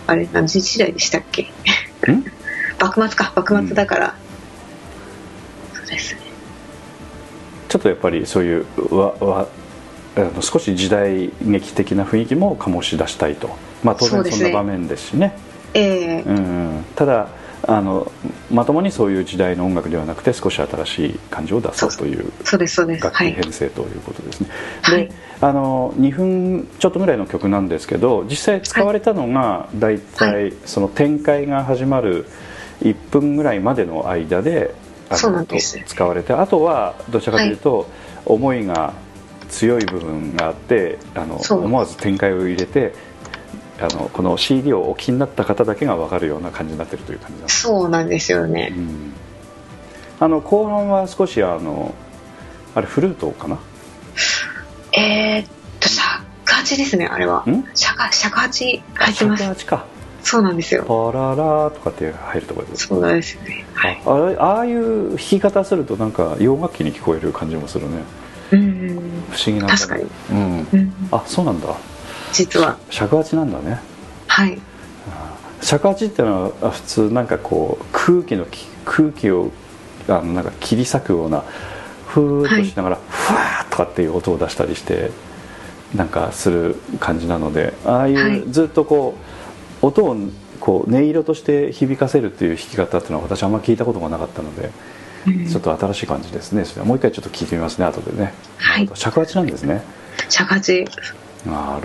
[0.06, 1.42] あれ何時代でしたっけ？
[1.42, 1.48] ん？
[2.80, 4.14] 幕末か幕末だから、
[5.74, 6.20] そうですね。
[7.68, 9.46] ちょっとやっぱりそういうわわ
[10.16, 15.36] あの少し時代劇的な雰囲気も醸し出したいと、まあ、当然そんな場面ですしね。
[15.74, 16.22] ええ。
[16.22, 16.40] うんう
[16.80, 16.84] ん。
[16.94, 17.28] ただ
[17.66, 18.10] あの
[18.50, 22.32] まともにそういう時代の音楽ではなくて少し新しい感じを出そうという
[23.00, 23.34] 楽はい。
[23.34, 24.48] 器編成ということですね、
[24.82, 25.08] はい。
[25.08, 32.26] であの2分ちょっとぐらいの曲なんですけど実際使われたのが大は体その展開が始まる
[32.82, 34.74] 1分ぐらいまでの間で
[35.10, 35.46] あの
[35.86, 37.88] 使われてあとはどちらかというと、
[38.26, 38.92] 思いが
[39.48, 42.92] 強い部分があってあの思わず展開を入れて
[43.80, 48.72] あのこの CD をお気になった方だけが分かるような感じになってるという感じなんですそうなんですよね。
[48.76, 49.12] うん。
[50.20, 51.94] あの後半は少しあの
[52.74, 53.58] あれフルートかな？
[54.92, 55.48] えー、っ
[55.78, 57.44] と尺八ですねあれは。
[57.46, 57.64] ん？
[57.74, 59.42] 尺尺八入ってます。
[59.44, 59.86] 尺八か。
[60.22, 60.82] そうなんですよ。
[60.82, 63.64] パララとかって入るところですそうなんですよね。
[63.74, 64.02] はい。
[64.04, 68.02] あああいう弾き方するとなんか洋楽器に聞こえる感じもするね。
[68.50, 68.98] うん
[69.30, 70.06] 不思議な確かに。
[70.32, 70.68] うん。
[70.72, 71.08] うん。
[71.12, 71.68] あそうなんだ
[72.32, 72.78] 実は。
[72.90, 73.80] 尺八なんだね。
[74.26, 74.58] はい。
[75.60, 79.50] 尺八ってのは普通なんかこう空気のき空気を
[80.08, 81.42] あのなんか切り裂くような
[82.06, 85.10] ふーっとしながら、ふわーとかっていう音を出したりして
[85.94, 88.44] なんかする感じなのでああいう、はい。
[88.48, 89.14] ずっとこ
[89.82, 90.16] う音を
[90.60, 94.70] こう音色として響かせるっていう弾き方っていうのは私あんま聞いたことがなかったので、
[95.26, 95.46] うん。
[95.48, 96.64] ちょっと新しい感じですね。
[96.64, 98.88] それはもう一回ちょっと聞いてみますね後でね、はい。
[98.94, 99.82] 尺八なんですね。
[100.28, 100.84] 尺八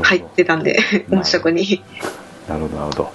[0.03, 0.78] 入ってたんで
[1.11, 1.84] 音色に。
[2.47, 3.11] なるほどなるほど。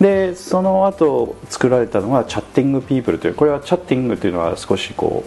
[0.00, 5.24] でその後作られたのが「チャッティング・ピープル」というこれはチャッティングというのは少しこ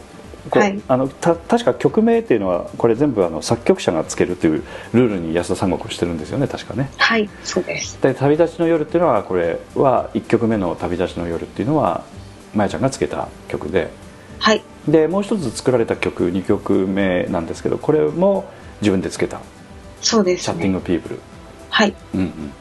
[0.47, 0.81] うこうはい。
[0.87, 4.63] あのた確か曲名っていうのはこれ全部あの作曲者がつけるという
[4.93, 6.89] ルールに安田三国してるんですよね確かね。
[6.97, 8.01] はいそうです。
[8.01, 12.03] で「旅立ちの夜」っていうのはこれは1曲目の「旅立ちの夜」っていうのは
[12.55, 13.89] まやちゃんがつけた曲で。
[14.39, 14.63] はい。
[14.87, 18.45] でもう一つ作られた曲2曲目なんですけどこれも
[18.81, 19.39] 自分でつけた。
[20.01, 21.19] そうで「チャッティンすねグ・ピープル」
[21.69, 21.93] はい。
[22.13, 22.53] うんうん。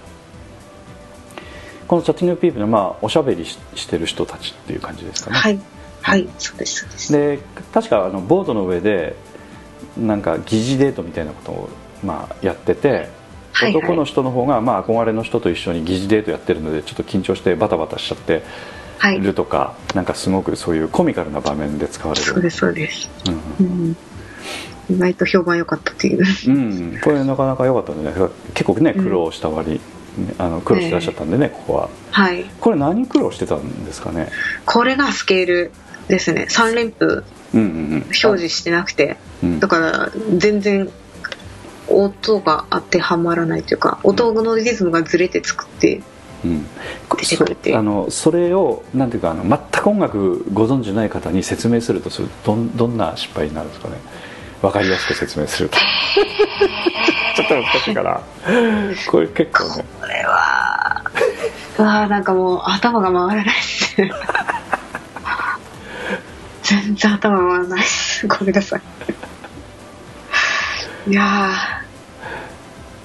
[1.88, 5.58] このチャッティングピープルはまあおしゃべりししてる人たちっていう感じですかね、はい。
[6.02, 6.28] はい。
[6.38, 7.12] そうですそうです。
[7.12, 7.38] で
[7.72, 9.16] 確かあのボードの上で
[9.98, 11.68] なんか疑似デートみたいなことを
[12.04, 13.08] まあやってて、はい
[13.52, 13.76] はい。
[13.76, 18.42] 男の人の方がまあ憧れの人と一緒に疑似デートやってるのでちょっと緊張してバタバタしちゃって
[18.98, 19.18] はい。
[19.18, 22.26] るとか、なんかすごくそういうコミカルな場面で使われる。
[22.26, 23.08] そうですそうです。
[23.26, 23.96] うんうん
[24.90, 26.24] 意外と評判良かったっていう。
[26.48, 29.04] うん、これなかなか良かったんじゃないですか結構ねうん。
[29.04, 29.80] 苦労した割、ね
[30.38, 31.88] あの苦労してらっしゃったんでね、ここは。
[32.10, 32.44] はい。
[32.60, 34.28] これ何苦労してたんですかね？
[34.66, 35.70] これがスケール
[36.08, 36.46] ですね。
[36.50, 37.24] 3連符
[37.54, 39.16] うんうんうん表示してなくて。
[39.42, 40.90] うんだから全然
[41.92, 46.02] 音が当てはまらないというか音のリズムがずれて作って
[46.44, 46.64] うん、
[47.18, 47.70] 出てくるって。
[47.70, 53.96] いうそあのそれをなんていうかあの全く音楽ご存じない方に説明するとするとどんどんな失敗になるんですかね？
[54.62, 55.78] わかりやすく説明すると。
[57.36, 58.20] ちょっと難しいかな
[59.10, 59.84] これ結構ね。
[60.00, 61.02] これは
[61.78, 64.00] うわーなんかもう頭が回らないです。
[64.00, 64.12] ね
[66.62, 68.26] 全然頭回らないです。
[68.26, 68.80] ごめんなさい。
[71.10, 71.50] いや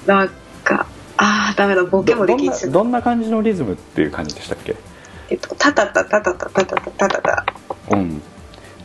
[0.06, 0.30] ーなん
[0.62, 0.86] か
[1.16, 4.76] あーダメだボケもできんしどんな感じのリズムっていう感じでしたっけ？
[5.30, 7.46] えっとタタタタタタタタタタタ。
[7.92, 8.22] うん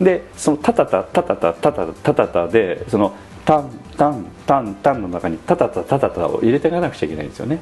[0.02, 3.14] でそのタタタタタタタタタタタでその
[3.46, 7.60] タンタンタンタンの中にタタタタタタを入れていかなくちゃいけないんですよね。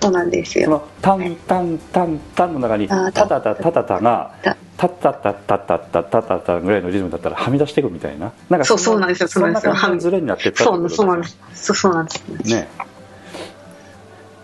[0.00, 0.64] そうなんですよ。
[0.66, 4.34] そのタンタンタンタンの中にあタタタタタタが
[4.76, 8.32] たタタタタタタタタタぐらいのリズムだったらはみ出していくみたいな。
[8.50, 9.28] なんかそうそうなんですよ。
[9.28, 9.72] そうなんですよ。
[9.74, 11.38] そんな感じのズレになってったそうそうなんです。
[11.54, 12.54] そうそうなんです。
[12.54, 12.68] ね。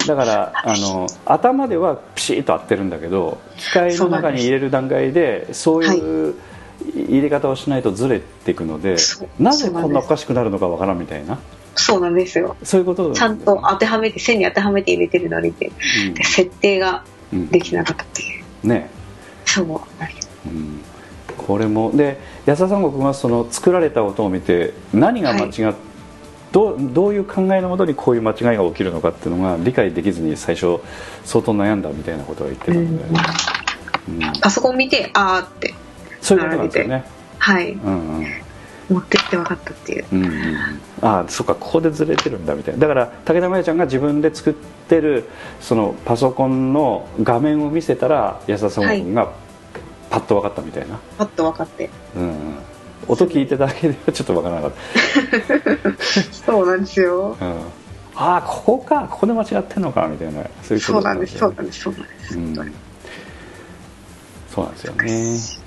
[0.06, 6.34] だからあの頭ではピシッと合ってるんだけど機械の中に入れる段階でそういう
[6.94, 8.96] 入れ方をしないとずれていくので
[9.38, 11.38] なぜこんなおかしくなるのかわからんみたいな。
[11.76, 12.56] そうなんですよ。
[12.62, 15.70] そういうことちゃんと当てはめて線に当てはめて入れてるのにで
[16.24, 18.66] 設定がうんできなかったっていう。
[18.66, 18.90] ね。
[19.44, 20.80] そううん。
[21.36, 25.74] これもで安田三国がその作られた音を見て何が間違っ、
[26.52, 30.80] どうどういう考えのもとにこういう間違いが起きるのかっていうのが理解できずに最初
[31.24, 33.04] 相当悩んだみたいなことを言ってたので、
[34.08, 34.40] うん。
[34.40, 35.74] パソコン見てあーって
[36.20, 37.04] そういうことなんですよね、
[37.38, 37.72] はい。
[37.72, 38.26] うんうん。
[38.90, 40.06] 持ってって分かったっていう。
[40.12, 40.56] うんうんうん、
[41.00, 42.80] ああそっかここでずれてるんだみたいな。
[42.80, 44.52] だから武田真弥ちゃんが自分で作っ
[44.88, 45.24] てる
[45.60, 49.32] そのパソコンの画面を見せたら安田三国君が
[50.10, 51.88] パッと分かったみたいな、パッと分かって。
[52.16, 52.58] うんうん、
[53.06, 55.94] 音聞いてただけではちょっと分からなかった。
[56.34, 57.36] そうなんですよ。
[57.40, 57.56] うん。
[58.16, 59.08] ああここか。
[59.08, 60.42] ここで間違ってんのかみたいな。
[60.62, 61.38] そういうことそうなんです。
[61.38, 61.80] そうよなんです。
[61.80, 62.38] そうなんです。
[62.38, 62.54] うん。
[62.56, 62.72] 本
[64.50, 65.59] そうなんですよね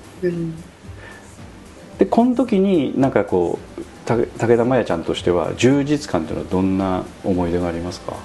[1.97, 8.15] でこの時になんかこうた武田真弥ちゃんとしては充実感というのはどんな思い出がありますか？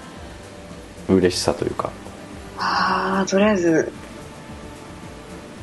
[1.08, 1.90] 嬉しさというか。
[2.58, 3.92] ああとりあえず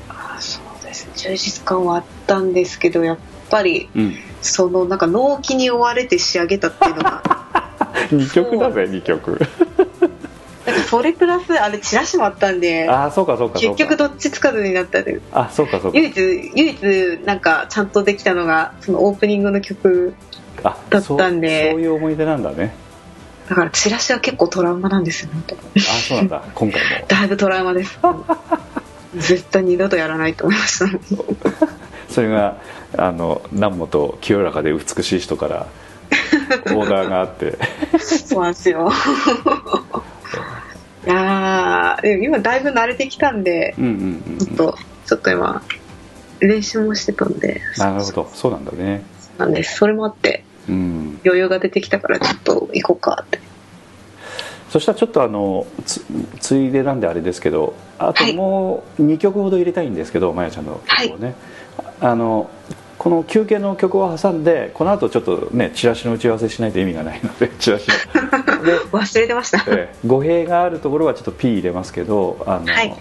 [0.09, 1.13] あーそうですね。
[1.15, 3.17] 充実感はあったんですけどやっ
[3.49, 4.15] ぱりうん。
[4.41, 7.23] そのなんか納期に追われて仕上げたっていうのが。
[8.11, 9.39] 2曲だぜ2曲
[10.95, 15.97] それプラスあれチラシもあったんでああそうかそうか結局どっちつかずになったんであそうかそうか。
[15.97, 20.13] 唯一唯一なんかちゃんとできたのがそのオープニングの曲
[20.63, 21.71] あだったんで。
[21.71, 22.73] そういう思い出なんだね。
[23.49, 26.43] だからチラシは結構トラウマなんですよ本当あそうなんだ。
[26.55, 27.05] 今回も。
[27.07, 27.99] だいぶトラウマです。
[29.15, 30.85] 絶対二度とやらないと思いました。
[32.09, 32.55] それが
[32.97, 35.67] あの南本清らかで美しい人から
[36.67, 37.57] オーダーがあって。
[37.99, 38.89] そうなんですよ
[41.05, 45.61] いやーでも今だいぶ慣れてきたんでうんうんうんちょっとちょっと今
[46.39, 47.61] 練習もしてたんで。
[47.77, 48.29] なるほど。
[48.33, 49.03] そうなんだね。
[49.37, 49.77] なんです。
[49.77, 51.19] それもあってうん。
[51.23, 53.39] 余裕が出てきたからちょっと行こうかって。
[54.69, 56.03] そしたらちょっとあのつ
[56.39, 58.33] ついでなんであれですけどあとはい。
[58.33, 61.35] もう2曲ほど入れたいんですけどまやちゃんの曲をね、
[62.01, 62.49] あの
[63.05, 69.59] この休憩の曲を挟んでこの後ちょっとねチラシの打ち合わせしないと意味がないのでチラシ忘れてました。
[69.67, 72.95] ええ語弊があるところはちょっと P 入れますけどあの、はい。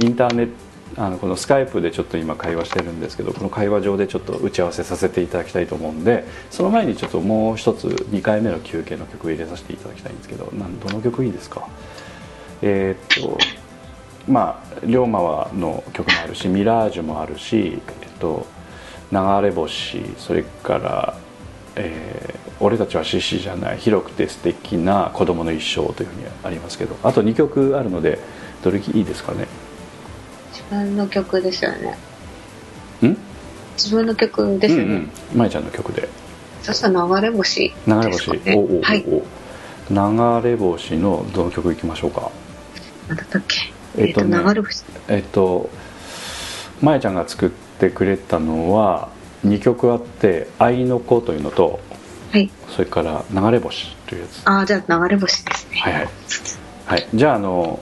[0.00, 0.52] インターネット
[0.96, 11.68] あのこのスカイプでちょっと今会話してるんですけどこの会話上でちょっと打ち合わせさせていただきたいと思うんでその前にちょっともう一つ2回目の休憩の曲を入れさせていただきたいんですけどなんどの曲いいですか？
[12.62, 13.38] えーっと
[14.26, 18.44] まあ龍馬はの曲もあるしミラージュもあるし、えっと、
[19.12, 21.16] 流れ星それから、
[21.76, 28.18] えー俺たちは獅子じゃない広くて素敵な子供の一生というふうにありますけどあと2曲あるので
[28.64, 29.46] どれいいですかね？
[30.50, 31.96] 自分の曲ですよね。
[33.06, 33.16] ん？
[33.76, 34.84] 自分の曲ですよね、
[35.34, 35.48] うんうん。
[35.48, 36.08] ちゃんの曲で。
[36.64, 42.28] そしたら流れ星流れ星、おおおお、はい流れ星のどの曲いきましょうか？
[43.06, 43.72] 何だったっけ？
[44.02, 44.82] えっとね流れ星。
[45.06, 45.70] えっと
[46.82, 49.08] まえちゃんが作ってくれたのは
[49.46, 51.80] 2曲あって「愛の子」というのと
[52.32, 52.50] はい。
[52.68, 54.42] それから「流れ星」というやつ。
[54.44, 55.80] ああじゃあ流れ星ですね。
[55.80, 56.08] はいはい、
[56.86, 57.80] はい、じゃああの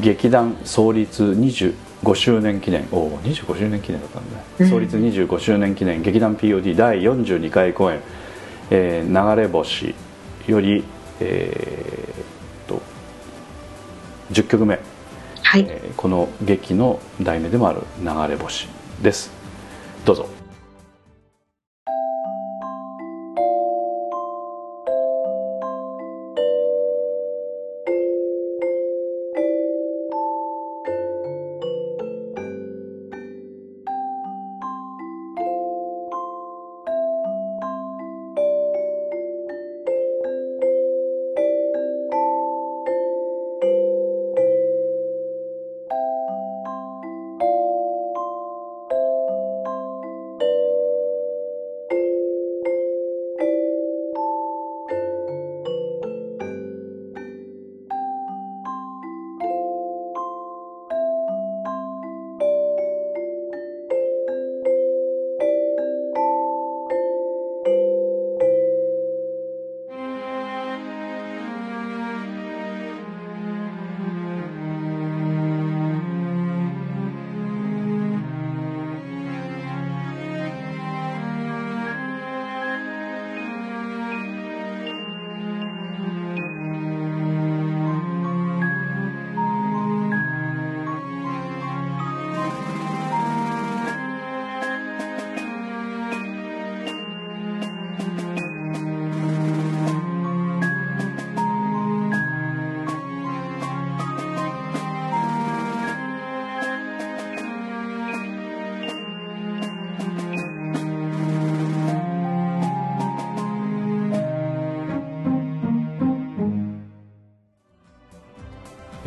[0.00, 2.86] 劇団創立25周年記念。
[2.92, 4.70] おお25周年記念だったんだね、うん。
[4.70, 8.00] 創立25周年記念劇団 POD 第42回公演
[8.70, 9.94] 「えー流れ星」
[10.46, 10.84] より
[11.20, 12.82] えーっと
[14.32, 14.78] 10曲目、
[15.42, 18.68] はい、えーこの劇の題名でもある「流れ星」
[19.02, 19.30] です。
[20.04, 20.35] どうぞ。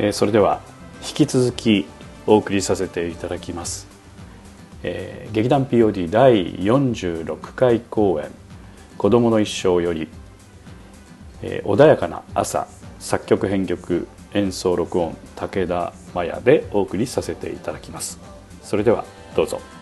[0.10, 0.60] えーそれでは
[1.08, 1.86] 引き続き
[2.26, 3.88] お送りさせていただきます、
[4.82, 8.32] えー劇団 POD 第46回公演
[8.98, 10.08] 「子どもの一生」より、
[11.44, 18.20] えー穏やかな朝」作曲編曲演奏録音武田麻也でお送りさせていただきます。
[18.64, 19.06] それでは
[19.36, 19.62] どうぞ「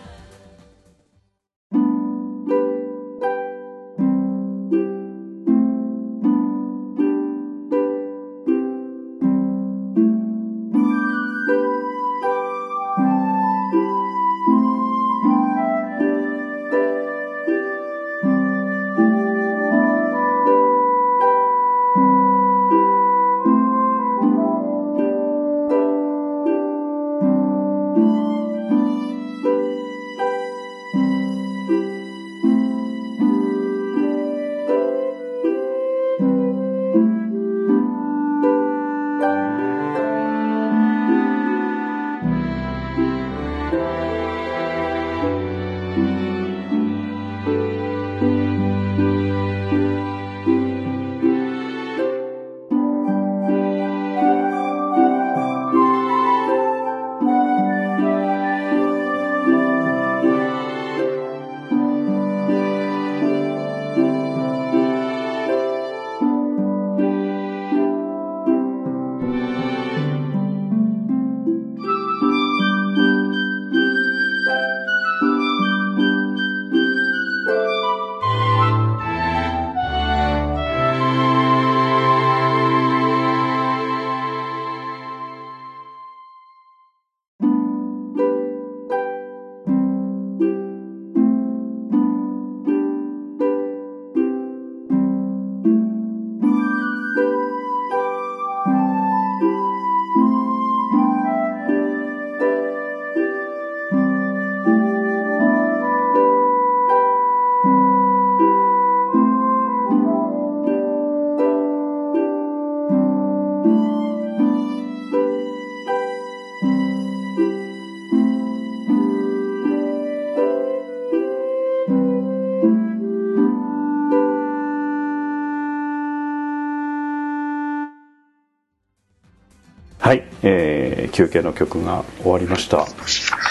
[131.18, 132.76] 休憩の曲が終わりました。
[132.76, 132.86] は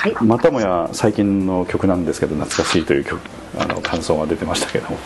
[0.07, 0.15] い。
[0.23, 3.19] またもや最近の曲なんですけど懐かしいという曲
[3.59, 4.97] あの感想が出てましたけども。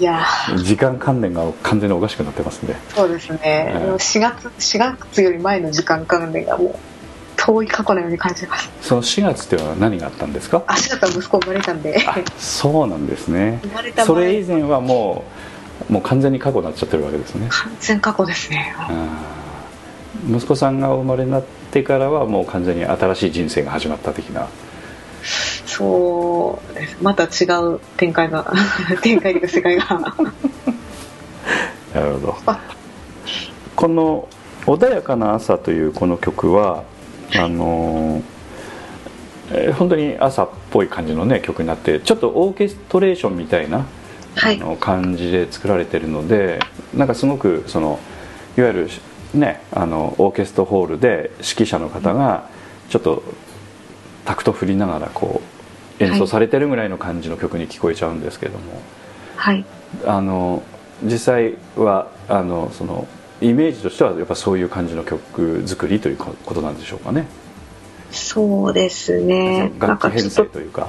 [0.00, 0.02] い。
[0.02, 0.56] やー。
[0.56, 6.74] 時間関連が完全におかしくなってますねそうですね、うん4月4月より前の時間関連がもう
[7.36, 8.70] 遠い過去のように感じます。
[8.80, 10.64] その4月っていうのは何があったんですか？
[10.68, 12.02] 足だったら息子生まれたんで。
[12.08, 13.60] あそうなんですね。
[13.62, 15.55] 生まれたそ前れ以前はもう
[15.88, 17.48] もう完全に過去になっちゃってるわけですね。
[17.50, 18.74] 完全過去ですね。
[20.28, 24.48] 息子さんがお生まれになってからはもう完全に新しい人生が始まった的な。
[25.66, 26.96] そうです。
[27.02, 28.52] また違う展開が
[29.02, 29.84] 展開というか世界が。
[31.94, 32.36] なるほど。
[32.46, 32.60] あ
[33.74, 34.28] この
[34.66, 36.84] 「穏やかな朝」というこの曲は
[37.36, 38.22] あのー
[39.52, 43.86] えー本当に朝っぽい感じのね曲になってちょっとオーケストレーションみたいな、はい
[44.42, 46.60] あの感じで作られてるので
[46.94, 47.98] なんかすごくその
[48.58, 48.88] いわゆる
[49.34, 52.48] ねあのオーケストホールで指揮者の方が
[52.88, 53.22] ちょっと
[54.24, 55.40] タクト振りながらこ
[56.00, 58.82] う演奏されてるぐらいの感じの曲に聞こえちゃうんですけども、
[59.36, 59.64] はい。
[60.04, 60.62] あの
[61.02, 63.06] 実際はあのその
[63.40, 67.26] イメージとしてはやっぱそういう感じの曲作りということなんでしょうかね。
[68.10, 69.72] そうですね。
[69.78, 70.88] 楽器編成というか。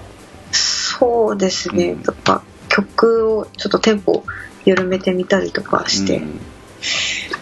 [0.51, 2.01] そうですね、うん。
[2.01, 2.43] やっぱ
[2.77, 4.23] 曲をちょっとテンポ
[4.65, 6.39] 緩めてみたりとかして、うん。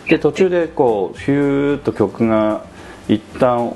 [0.08, 2.64] で途中でこうヒューッと曲が
[3.08, 3.76] 一旦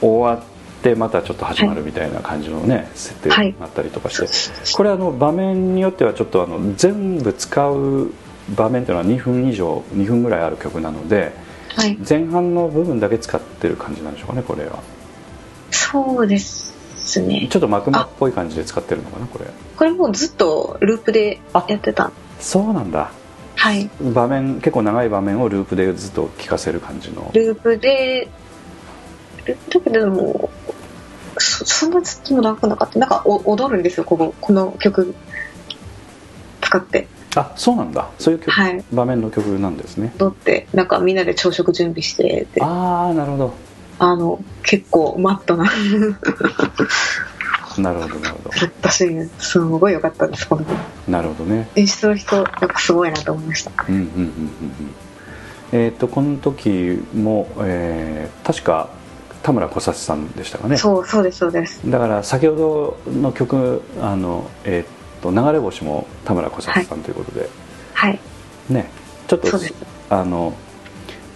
[0.00, 3.54] 終わってまたちょっと始まるみたいな感じのね、設定がはい。
[3.60, 4.18] あったりとかし
[4.70, 8.12] て、これあの場面によってはちょっとあの全部使う
[8.54, 11.32] 場面というのは2分以上2分ぐらいある曲なので
[11.74, 11.96] はい。
[12.08, 14.80] 前半の部分だけ使ってる感じなんでしょうかねこれは。
[15.70, 16.69] そうです
[17.18, 17.48] ね。
[17.50, 19.46] ちょっと幕間っぽい感じで使ってるのかなこれ。
[19.76, 22.12] これもうずっとループでやってた。
[22.38, 23.10] そうなんだ。
[23.56, 23.90] はい。
[24.00, 27.30] 場面結構長い場面をループでずっと聴かせる感じの。
[27.34, 28.28] ループで
[29.44, 30.50] ループだけども
[31.38, 32.98] そそんなずっとも長くなかった。
[32.98, 35.14] なんかお踊るんですよこここの曲
[36.60, 37.08] 使って。
[37.36, 38.08] あそうなんだ。
[38.18, 38.84] そういう曲、はい。
[38.92, 40.12] 場面の曲なんですね。
[40.18, 43.54] 踊ってなんかみんなで朝食準備してでああなるほど
[44.00, 45.70] あの結構マットな。
[47.78, 50.74] なるほどなるほずっとシーンすごい良かったですこのど
[51.06, 51.68] なるほどね。
[51.76, 53.70] 演出の人やっぱすごいなと思いました。
[53.88, 54.30] うんうんうんうんうん。
[55.72, 58.88] えっ、とこの時も、えー確か
[59.42, 60.76] 田村小幸さんでしたかね。
[60.76, 61.80] そうそうですそうです。
[61.88, 67.48] だから先ほどの曲あの、えー、と流れ星も田村小幸さんということで、
[67.92, 68.18] はい。
[68.70, 68.90] ね。
[69.28, 69.48] ちょっと
[70.08, 70.54] あの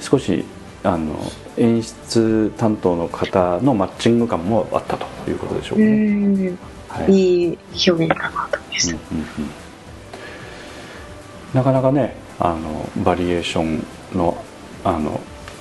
[0.01, 0.45] 少し
[0.85, 1.17] あの
[1.57, 6.59] 演出担当の方のマッチング感もあったということでしょううかね、ん。
[6.89, 7.13] はい。
[7.13, 7.59] いい
[7.91, 9.51] 表現だなと思いました、うんうんうん。
[11.55, 14.37] なかなかねあのバリエーションの
[14.85, 15.21] あの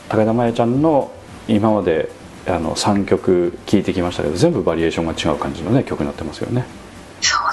[0.09, 1.11] 高田真弥ちゃんの
[1.47, 2.09] 今まで
[2.45, 6.65] あの3曲聴いてきましたけど全部バリエーションが違う感じのね曲になってますよね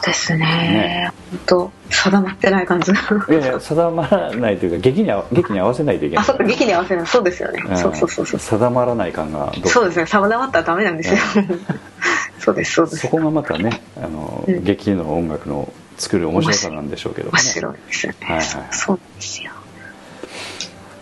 [0.00, 0.38] そうですね。
[0.38, 1.12] ね。
[1.30, 6.24] 本当定まってない感じがいやいや定まらないというか劇にあ劇に合わせないといけない。
[6.24, 7.76] あそっか劇に合わせるそうですよね、うん。
[7.76, 8.40] そうそうそうそう。
[8.40, 10.06] 定まらない感がそうですね。
[10.06, 11.44] 定まったらダメなんですよ。
[12.40, 12.98] そうですそうです。
[12.98, 14.64] そこがまたねあの、うん。
[14.64, 17.42] 劇の音楽の作る面白さなんでしょうけどもね。
[17.42, 19.52] 面白いですよね、はいはいそうですよ。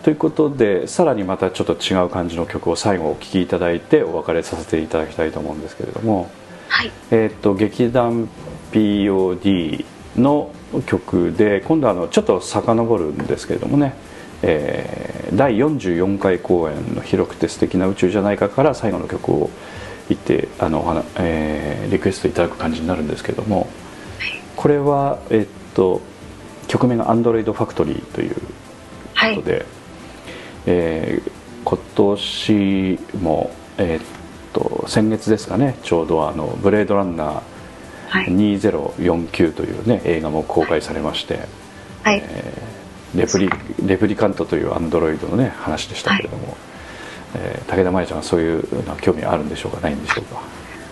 [0.03, 6.31] ということでさらにまたちょっと違う感じの曲を最後お聴きいただいてお別れさせていただきたいと思うんですけれども、
[6.69, 6.91] はい。
[7.11, 8.29] えー、と劇団
[8.73, 9.85] POD
[10.17, 10.51] の
[10.87, 13.95] 曲で今度はあのちょっと遡るんですけれどもね、
[14.43, 19.51] えー第44回公演の「広くて素敵な宇宙じゃないか」から最後の曲を
[20.09, 23.69] 言ってあの、えーリクエストいただく感じになるんですけれども。
[24.57, 26.01] これは、えっと
[26.67, 28.37] 曲名が「Android Factory」という
[29.15, 29.67] はいことで、
[30.67, 31.31] えー
[31.65, 34.03] 今年も、えーっ
[34.55, 37.41] と先月ですかねちょうどあの「ブレードランナー
[38.09, 38.27] はい。
[38.27, 41.41] 2049」という、ね、映画も公開されまして、
[42.03, 42.23] はい。
[43.15, 43.49] レプリ
[43.87, 46.57] レプリカントというアンドロイドの、ね、話でしたけれども、
[47.35, 49.81] えー武田真弥ちゃんはそういうのは興味あるんでしょうか？
[49.81, 50.41] ないんでしょうか？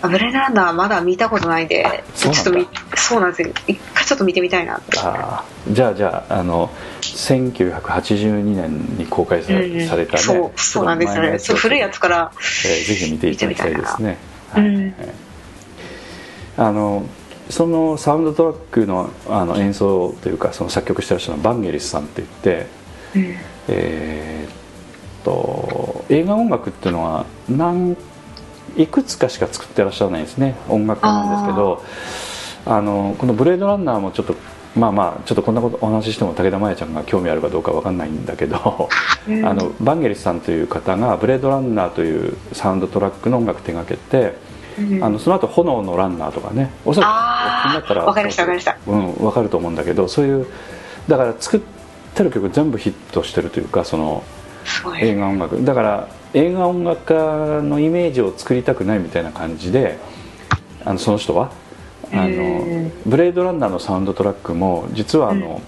[0.03, 2.41] あブレランナーまだ見たことないんでちそうなんだ。
[2.41, 3.49] ょっと見そうなんですよ。
[3.67, 11.39] 一回ちょっと見てみたいなあーじゃあじゃああの1982年に公開され,、うんされたねそうそうなんですよね。
[11.39, 12.31] 古いやつから
[12.65, 14.17] えーぜひ見ていただきたいですね。
[14.53, 14.67] はい。
[14.67, 14.95] うん
[16.57, 17.05] あの
[17.51, 22.67] そのサウンドトラックのあの演奏というかその作曲してらっしゃるのはバンゲリスさんって言って、
[23.15, 23.35] うん
[23.69, 24.57] えーっ
[25.25, 27.97] と映画音楽っていうのは何
[28.77, 30.55] いくつかしか作ってらっしゃらないんですね。
[30.69, 31.83] 音楽家なんですけど
[32.65, 34.35] あのこの「ブレードランナー」もちょっと
[34.77, 38.89] まあまあちょっとこんなことお話ししても武田真弥ちゃんが興味あるかどうかわかんないんだけど、
[39.29, 44.46] うんあのバンゲリスさんという方が「ブレードランナー」というサウンドトラックの音楽手がけて、うん
[45.01, 48.77] あのその後炎のランナー」とかねおそらくあーお聞きになったらわかりましたわかりました。
[48.87, 50.47] うん、分かると思うんだけどそういう
[51.09, 51.61] だから作っ
[52.15, 54.23] てる曲全部ヒットしてるというかその
[54.99, 55.65] 映画音楽。
[55.65, 59.99] だから映画音楽家のイメージを作りたくないみたいな感じで
[60.85, 61.51] あのその人は
[62.13, 65.61] あのへブレードランナーのサウンドトラックも実はあの、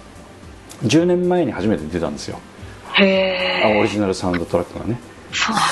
[0.84, 2.38] 10年前に初めて出たんですよ。
[2.94, 5.00] へえあオリジナルサウンドトラックがね。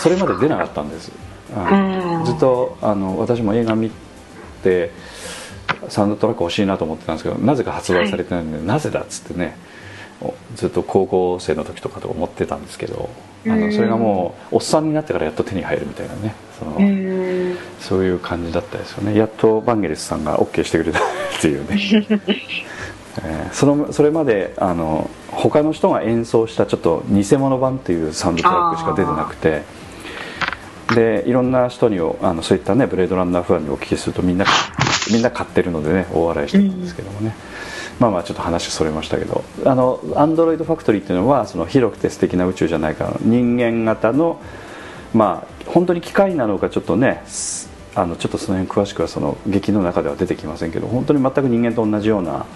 [0.03, 1.11] それまで出なかったんです、
[2.25, 3.91] ずっとあの私も映画見
[4.63, 4.91] て
[5.89, 9.57] サウンドトラック欲しいなと思ってたんですけどなぜか発売されてないんで、なぜだっつってね
[10.21, 13.11] おずっと高校生の時とかと思ってたんですけど
[13.47, 13.61] あうん。
[13.61, 17.57] のそれがもうおっさんになってからやっと手に入るみたいなねその、うん。
[17.81, 19.17] そういう感じだったですよね。
[19.17, 21.03] やっとバンゲリスさんが OK してくれたっ
[21.41, 21.79] ていうね、
[23.23, 29.63] えーそのそれまであの他の人が演奏したちょっと偽物版っていうサウンドトラックしか出てなくて
[30.95, 34.45] でいろんな人にあのそういったねブレードランナーファンにお聞きするとみんな
[35.11, 37.35] みんな買ってるのでね大笑いしてたんですけどもね、
[37.99, 39.45] まあまあちょっと話それましたけど。
[39.65, 44.41] あのアンドロイドファクトリーっていうのはその広くて素敵な宇宙じゃないか人間型の
[45.15, 52.47] まあ本当に機械なのかちょっとねすあのちょっとその辺詳しくはその劇の中では出てきませんけど本当に全く人間と同じような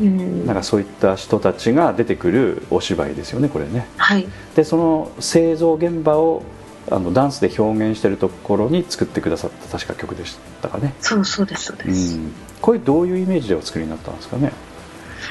[0.00, 0.46] うん。
[0.46, 3.86] なんかそういった人たちが出てくるお芝居ですよねこれね。
[3.96, 4.26] はい。
[4.54, 6.42] でその製造現場を
[6.90, 14.52] あのダンスで表現してるところに作ってくださった確か曲でしたかね、そうそうですそううです、ん、これどういうイメージでお作りになったんですかね。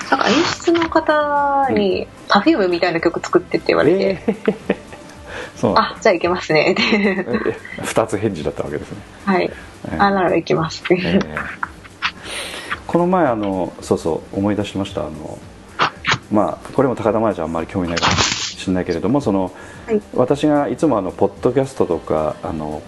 [0.10, 4.76] なんか演出の方に Perfume みたいな曲作ってって言われて、えー。
[5.56, 6.72] そうあじゃあいけますね。
[6.72, 9.52] ってえ二つ返事だったわけですね、はい。
[9.86, 10.02] えー。
[10.02, 11.72] あならいきますって、えー。
[12.88, 15.02] この前あのそうそう思い出しました。
[15.02, 15.38] あの
[16.32, 19.52] まあこれも高田真弥ちゃんあんまり興味ないかもしれないけれどもその、
[19.86, 20.02] はい。
[20.14, 22.82] 私がいつもあのポッドキャストとかあの、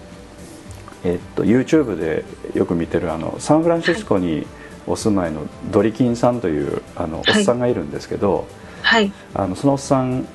[1.04, 2.24] えっと YouTube で
[2.54, 4.46] よく見てるあのサンフランシスコに
[4.86, 8.46] お住まいのドリキンさんというあのおっさんがいるんですけど、
[8.82, 9.12] はい。
[9.34, 10.26] あのそのおっさん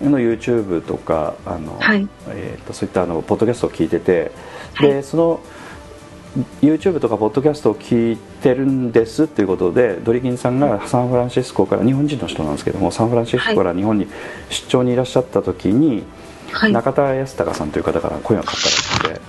[0.00, 2.08] の YouTube とかあの、はい。
[2.28, 4.32] えー、とそういったあのポッドキャストを聞いてて、
[4.80, 5.40] でその
[6.60, 14.06] YouTube とかポッドキャストを聞いてるんですっていうことでドリキンさんがサンフランシスコから日本人の人なんですけどもサンフランシスコから日本に
[14.50, 16.04] 出張にいらっしゃった時に、
[16.52, 16.72] はい。
[16.72, 19.20] 中田康隆さんという方から声がかかって。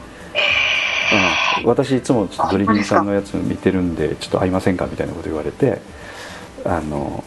[1.62, 5.82] うん、私いつもちょっとドリキンさんのやつ見てるんでちょっと会いませんかみたいなこと言われて
[6.64, 7.24] あの、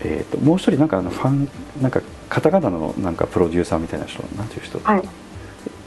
[0.00, 1.48] えー、ともう一人なんかあのファン
[1.82, 5.02] なんかカタカナのなんかプロデューサーみたいな人なんていう人、はい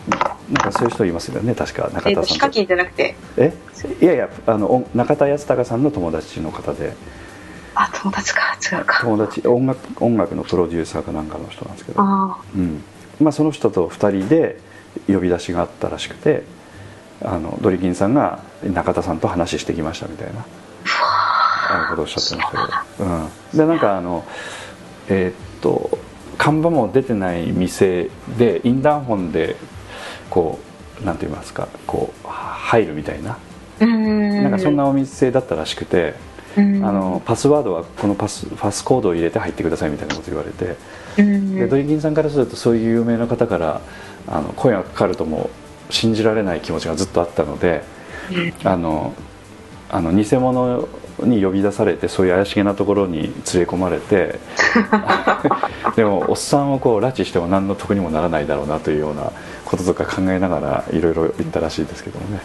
[0.09, 2.33] なんかそういう人いますよね確か中えっ、と田さんと。
[2.33, 3.15] ヒカキンじゃなくて？
[3.37, 3.53] え？
[4.01, 6.93] いやいやあのお中田康隆さんの友達の方で。
[7.75, 8.57] あ友達か。
[8.71, 9.01] 違うか。
[9.01, 12.83] 友達音楽音楽のプロデューサーかなんかの人なんですけど、あうん。
[13.21, 14.59] まあ、その人と2人で
[15.07, 16.43] 呼び出しがあったらしくて
[17.21, 20.45] あのドリキンさんが中田さんと話してきましたみたいな。
[21.71, 24.25] あのことをおっしゃってましたけど、うん、でなんかあの
[25.07, 25.99] えーっと
[26.39, 29.57] 看板も出てない店でインターホンで
[30.29, 30.59] こ
[31.01, 33.37] うなんて言いますかこう入るみたいな。
[33.79, 36.13] なんかそんなお店だったらしくて、
[36.57, 36.85] うん。
[36.85, 40.75] あのパスワードはこのパスパスコードを入れて入ってくださいみたいなこと言われて、
[41.17, 41.55] うん。
[41.55, 43.81] でドリキンさんからするとそういう有名な方から
[44.27, 45.49] あの声がかかるとも
[45.89, 47.83] う信じられない気持ちがずっとあったので
[48.63, 49.13] あの
[49.89, 50.87] あの偽物
[51.19, 54.39] に呼び出されてそういう怪しげなところに連れ込まれて
[55.95, 59.31] でもおっさんをこう拉致しても何の得にもならないだろうなというような
[59.69, 62.41] こととか考えながらいろいろ言ったらしいですけどもね。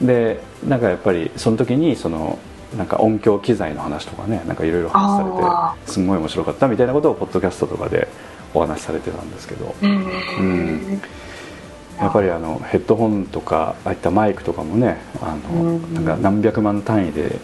[0.00, 0.06] うん。
[0.06, 2.38] でなんかやっぱりその時にその
[2.76, 8.08] なんか音響機材の話とかねなんかいろいろ話さあれてすんごい面白かったみたいなことをポッドキャストとかで
[8.52, 9.74] お話しされてたんですけど。
[9.80, 10.06] うん。
[10.40, 11.00] うん。
[11.98, 15.94] やっぱりあのヘッドホンとかああいったマイクとかもねあのうん。
[15.94, 17.38] なんか何百万単位で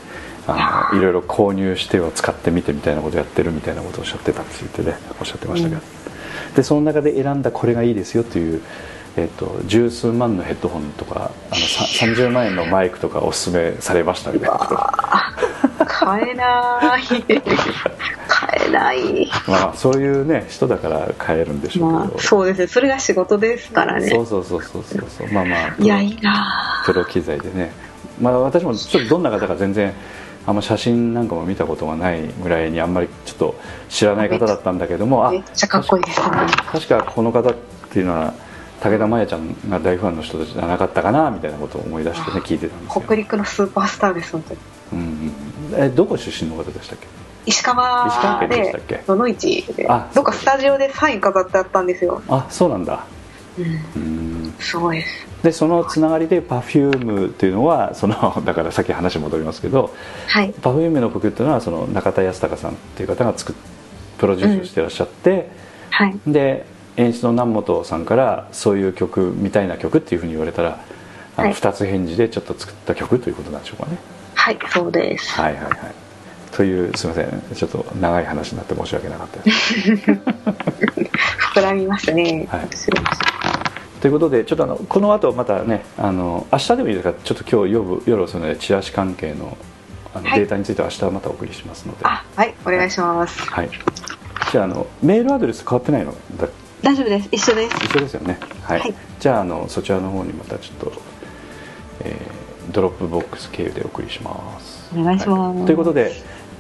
[0.47, 5.81] あのいろいろ購入しては使ってみてみたいなことやってるみたいなことをおっしゃってたって言ってねおっしゃってましたけど、
[6.57, 8.63] でその中で選んだこれがいいですよという、
[9.17, 17.23] えっと十数万のヘッドホンとかあのさ30万円のマイクとかおすすめされましたみたいなこと買えない。
[18.27, 19.31] 買えない。
[19.47, 22.67] まあそういうね人だから買えるんでしょうけど、まあそうですね。
[22.67, 24.09] それが仕事ですからね。
[24.09, 25.29] そうそうそうそうそうそう。
[25.33, 27.73] まあまあいやいいなプロ機材でね。
[28.21, 29.93] まあ私もちょっとどんな方か全然
[30.47, 33.55] あんま写真なんかも見たことがないぐらいにあんまりちょっと
[33.89, 36.21] 知らない方だったんだけどもあめっちゃかっこいいです。
[36.21, 36.27] ね
[36.71, 37.55] 確かこの方っ
[37.91, 38.35] ていうのは
[38.81, 43.03] 武田真弥ちゃんが大ファンの人じゃなかったかなみたいなことを思い出してね聞いてたんですよ。
[43.07, 44.61] 北陸のスーパースターです本当に。
[44.93, 45.33] ううん
[45.73, 47.07] うん、えどこ出身の方でしたっけ？
[47.47, 49.05] 石川石川県でしたでっけ？
[49.09, 53.07] 野々市であどっかスタジオでサイン飾ってあったんですよ、あそうなんだ。
[53.59, 54.34] うん、うん
[54.65, 55.27] すごいです。
[55.43, 59.95] でそのつながりで Perfume っていうのは そのだからさっき話戻りますけど
[60.29, 60.53] はい。
[60.53, 63.57] Perfume の曲っていうのはその中田康隆さんっていう方が作っ
[64.19, 65.51] プロデュースしてらっしゃって、
[65.91, 66.17] はい。
[66.27, 66.65] で
[66.97, 70.79] 演出の南本さんからそういう曲みたいな曲っていうふうに言われたら
[71.37, 71.55] あのはい。
[71.55, 73.99] 2つ返事でちょっと作った曲ということなんでしょうかね。
[74.35, 75.33] はいそうです。
[75.41, 75.75] はいはいはい。
[76.53, 77.43] というすみません。
[77.55, 79.91] ちょっと長い話になって申し訳なかったです。
[81.55, 82.69] 膨らみますね、はい。
[82.71, 83.64] 失礼しました
[84.05, 87.15] ということでちょっとあのこの後またねあの明日でもいいですか？
[87.25, 89.57] ちょっと今日夜夜遅いのでチラシ関係の
[90.15, 90.41] あのはい。
[90.41, 93.51] データについては明日またお送りしますので、あはいお願いします。
[93.51, 93.71] はい、
[94.53, 96.13] じゃああのメールアドレス変わってないの？
[96.37, 96.49] だ
[96.83, 97.29] 大丈夫です。
[97.33, 97.77] 一緒です。
[97.77, 98.39] 一緒ですよね？
[98.65, 98.95] はい、はい。
[99.19, 100.93] じゃああのそちらの方にまたちょっと、
[102.01, 104.91] えー Dropbox 経由でお送りします。
[104.95, 105.57] お願いします。
[105.57, 105.65] はい。
[105.65, 106.13] ということで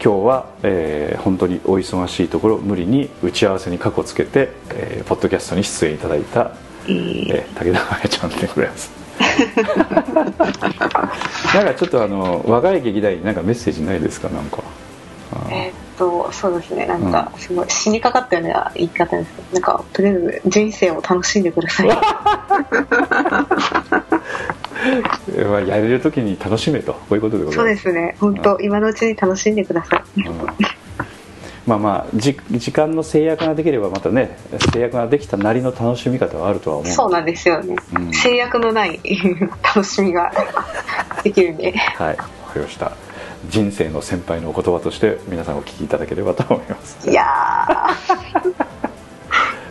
[0.02, 6.52] 今日は、えー本当にお忙しいところ無理に打ち合わせにかこつけて、えーポッドキャストに出演いただいた、
[6.86, 8.90] えーえー武田真弥ちゃんでございます。
[11.54, 14.28] なんかちょっとあの若い劇団員になんかメッセージないですか？
[14.28, 14.58] なんか。
[15.50, 15.70] えー。
[15.70, 16.86] っとそうですね。
[16.86, 19.30] なんかすごい死にかかったような言い方です。
[19.36, 21.88] けどなんかとりあえず人生を楽しんでください。
[25.48, 26.94] まあやれる時に楽しめと。
[26.94, 27.82] こういうことでございます。
[27.82, 28.16] そうですね。
[28.20, 30.20] 本当、今のうちに楽しんでください。
[30.20, 30.34] うん
[31.66, 34.36] まあまあじ時間の制約ができればまたね
[34.72, 36.92] 制約ができたなりの楽しみ方はあるとは思う。
[36.92, 38.12] そうなんですよね、うん。
[38.12, 39.00] 制約のない
[39.62, 40.30] 楽しみが
[41.22, 42.92] できるんではいわかりました。
[43.48, 47.10] 人生の先輩のお言葉として皆さんお聞きいただければと思います。
[47.10, 47.24] いや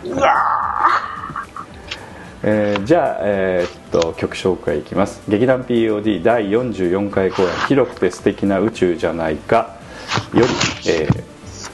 [0.04, 0.14] ー。
[0.16, 0.34] いや
[2.42, 5.22] えーじゃあ、えーっと曲紹介いきます。
[5.28, 9.76] 劇団 POD 第44回公演「広くて素敵な宇宙じゃないか」
[10.34, 11.08] より、え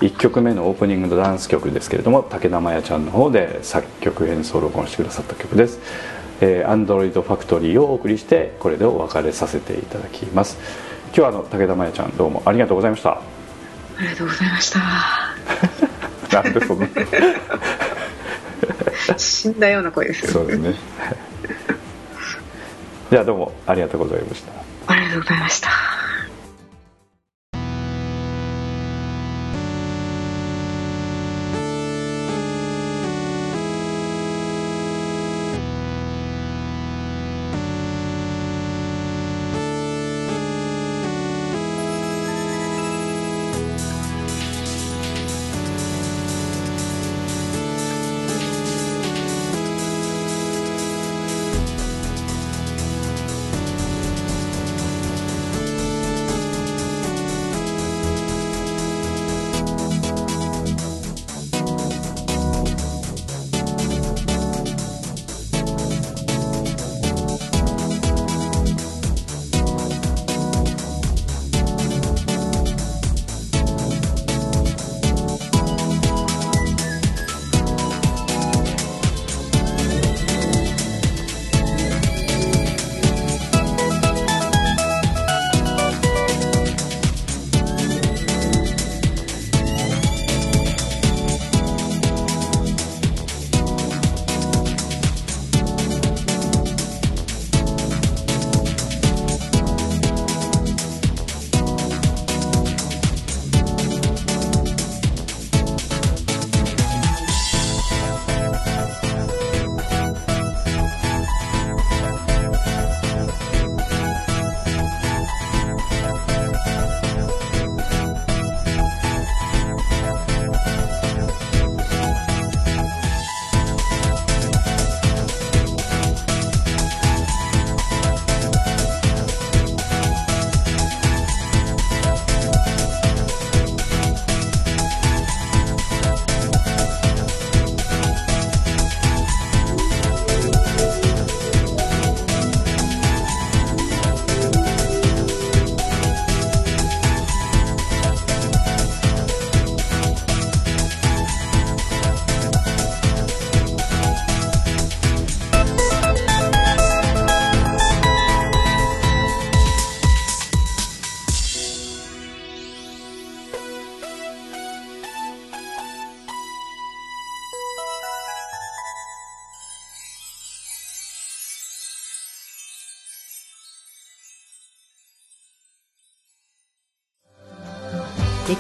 [0.01, 5.79] 1曲目のオープニングのダンス曲ですけれども武田真弥ちゃんの方で作曲演奏録音してくださった曲です
[6.41, 10.59] 「えー、アンドロイドファクトリー」をお送りしてこれでお別れさせていただきます。
[11.13, 13.11] 今日はあの武田真弥ちゃんどうもありがとうございました。
[13.11, 13.13] ー
[13.99, 14.81] ありがとうございました。
[16.43, 16.87] なんでそんな。
[19.17, 20.75] 死んだような声ですよそうですね。
[23.11, 24.53] じゃあどうもありがとうございました。
[24.87, 25.69] ありがとうございました「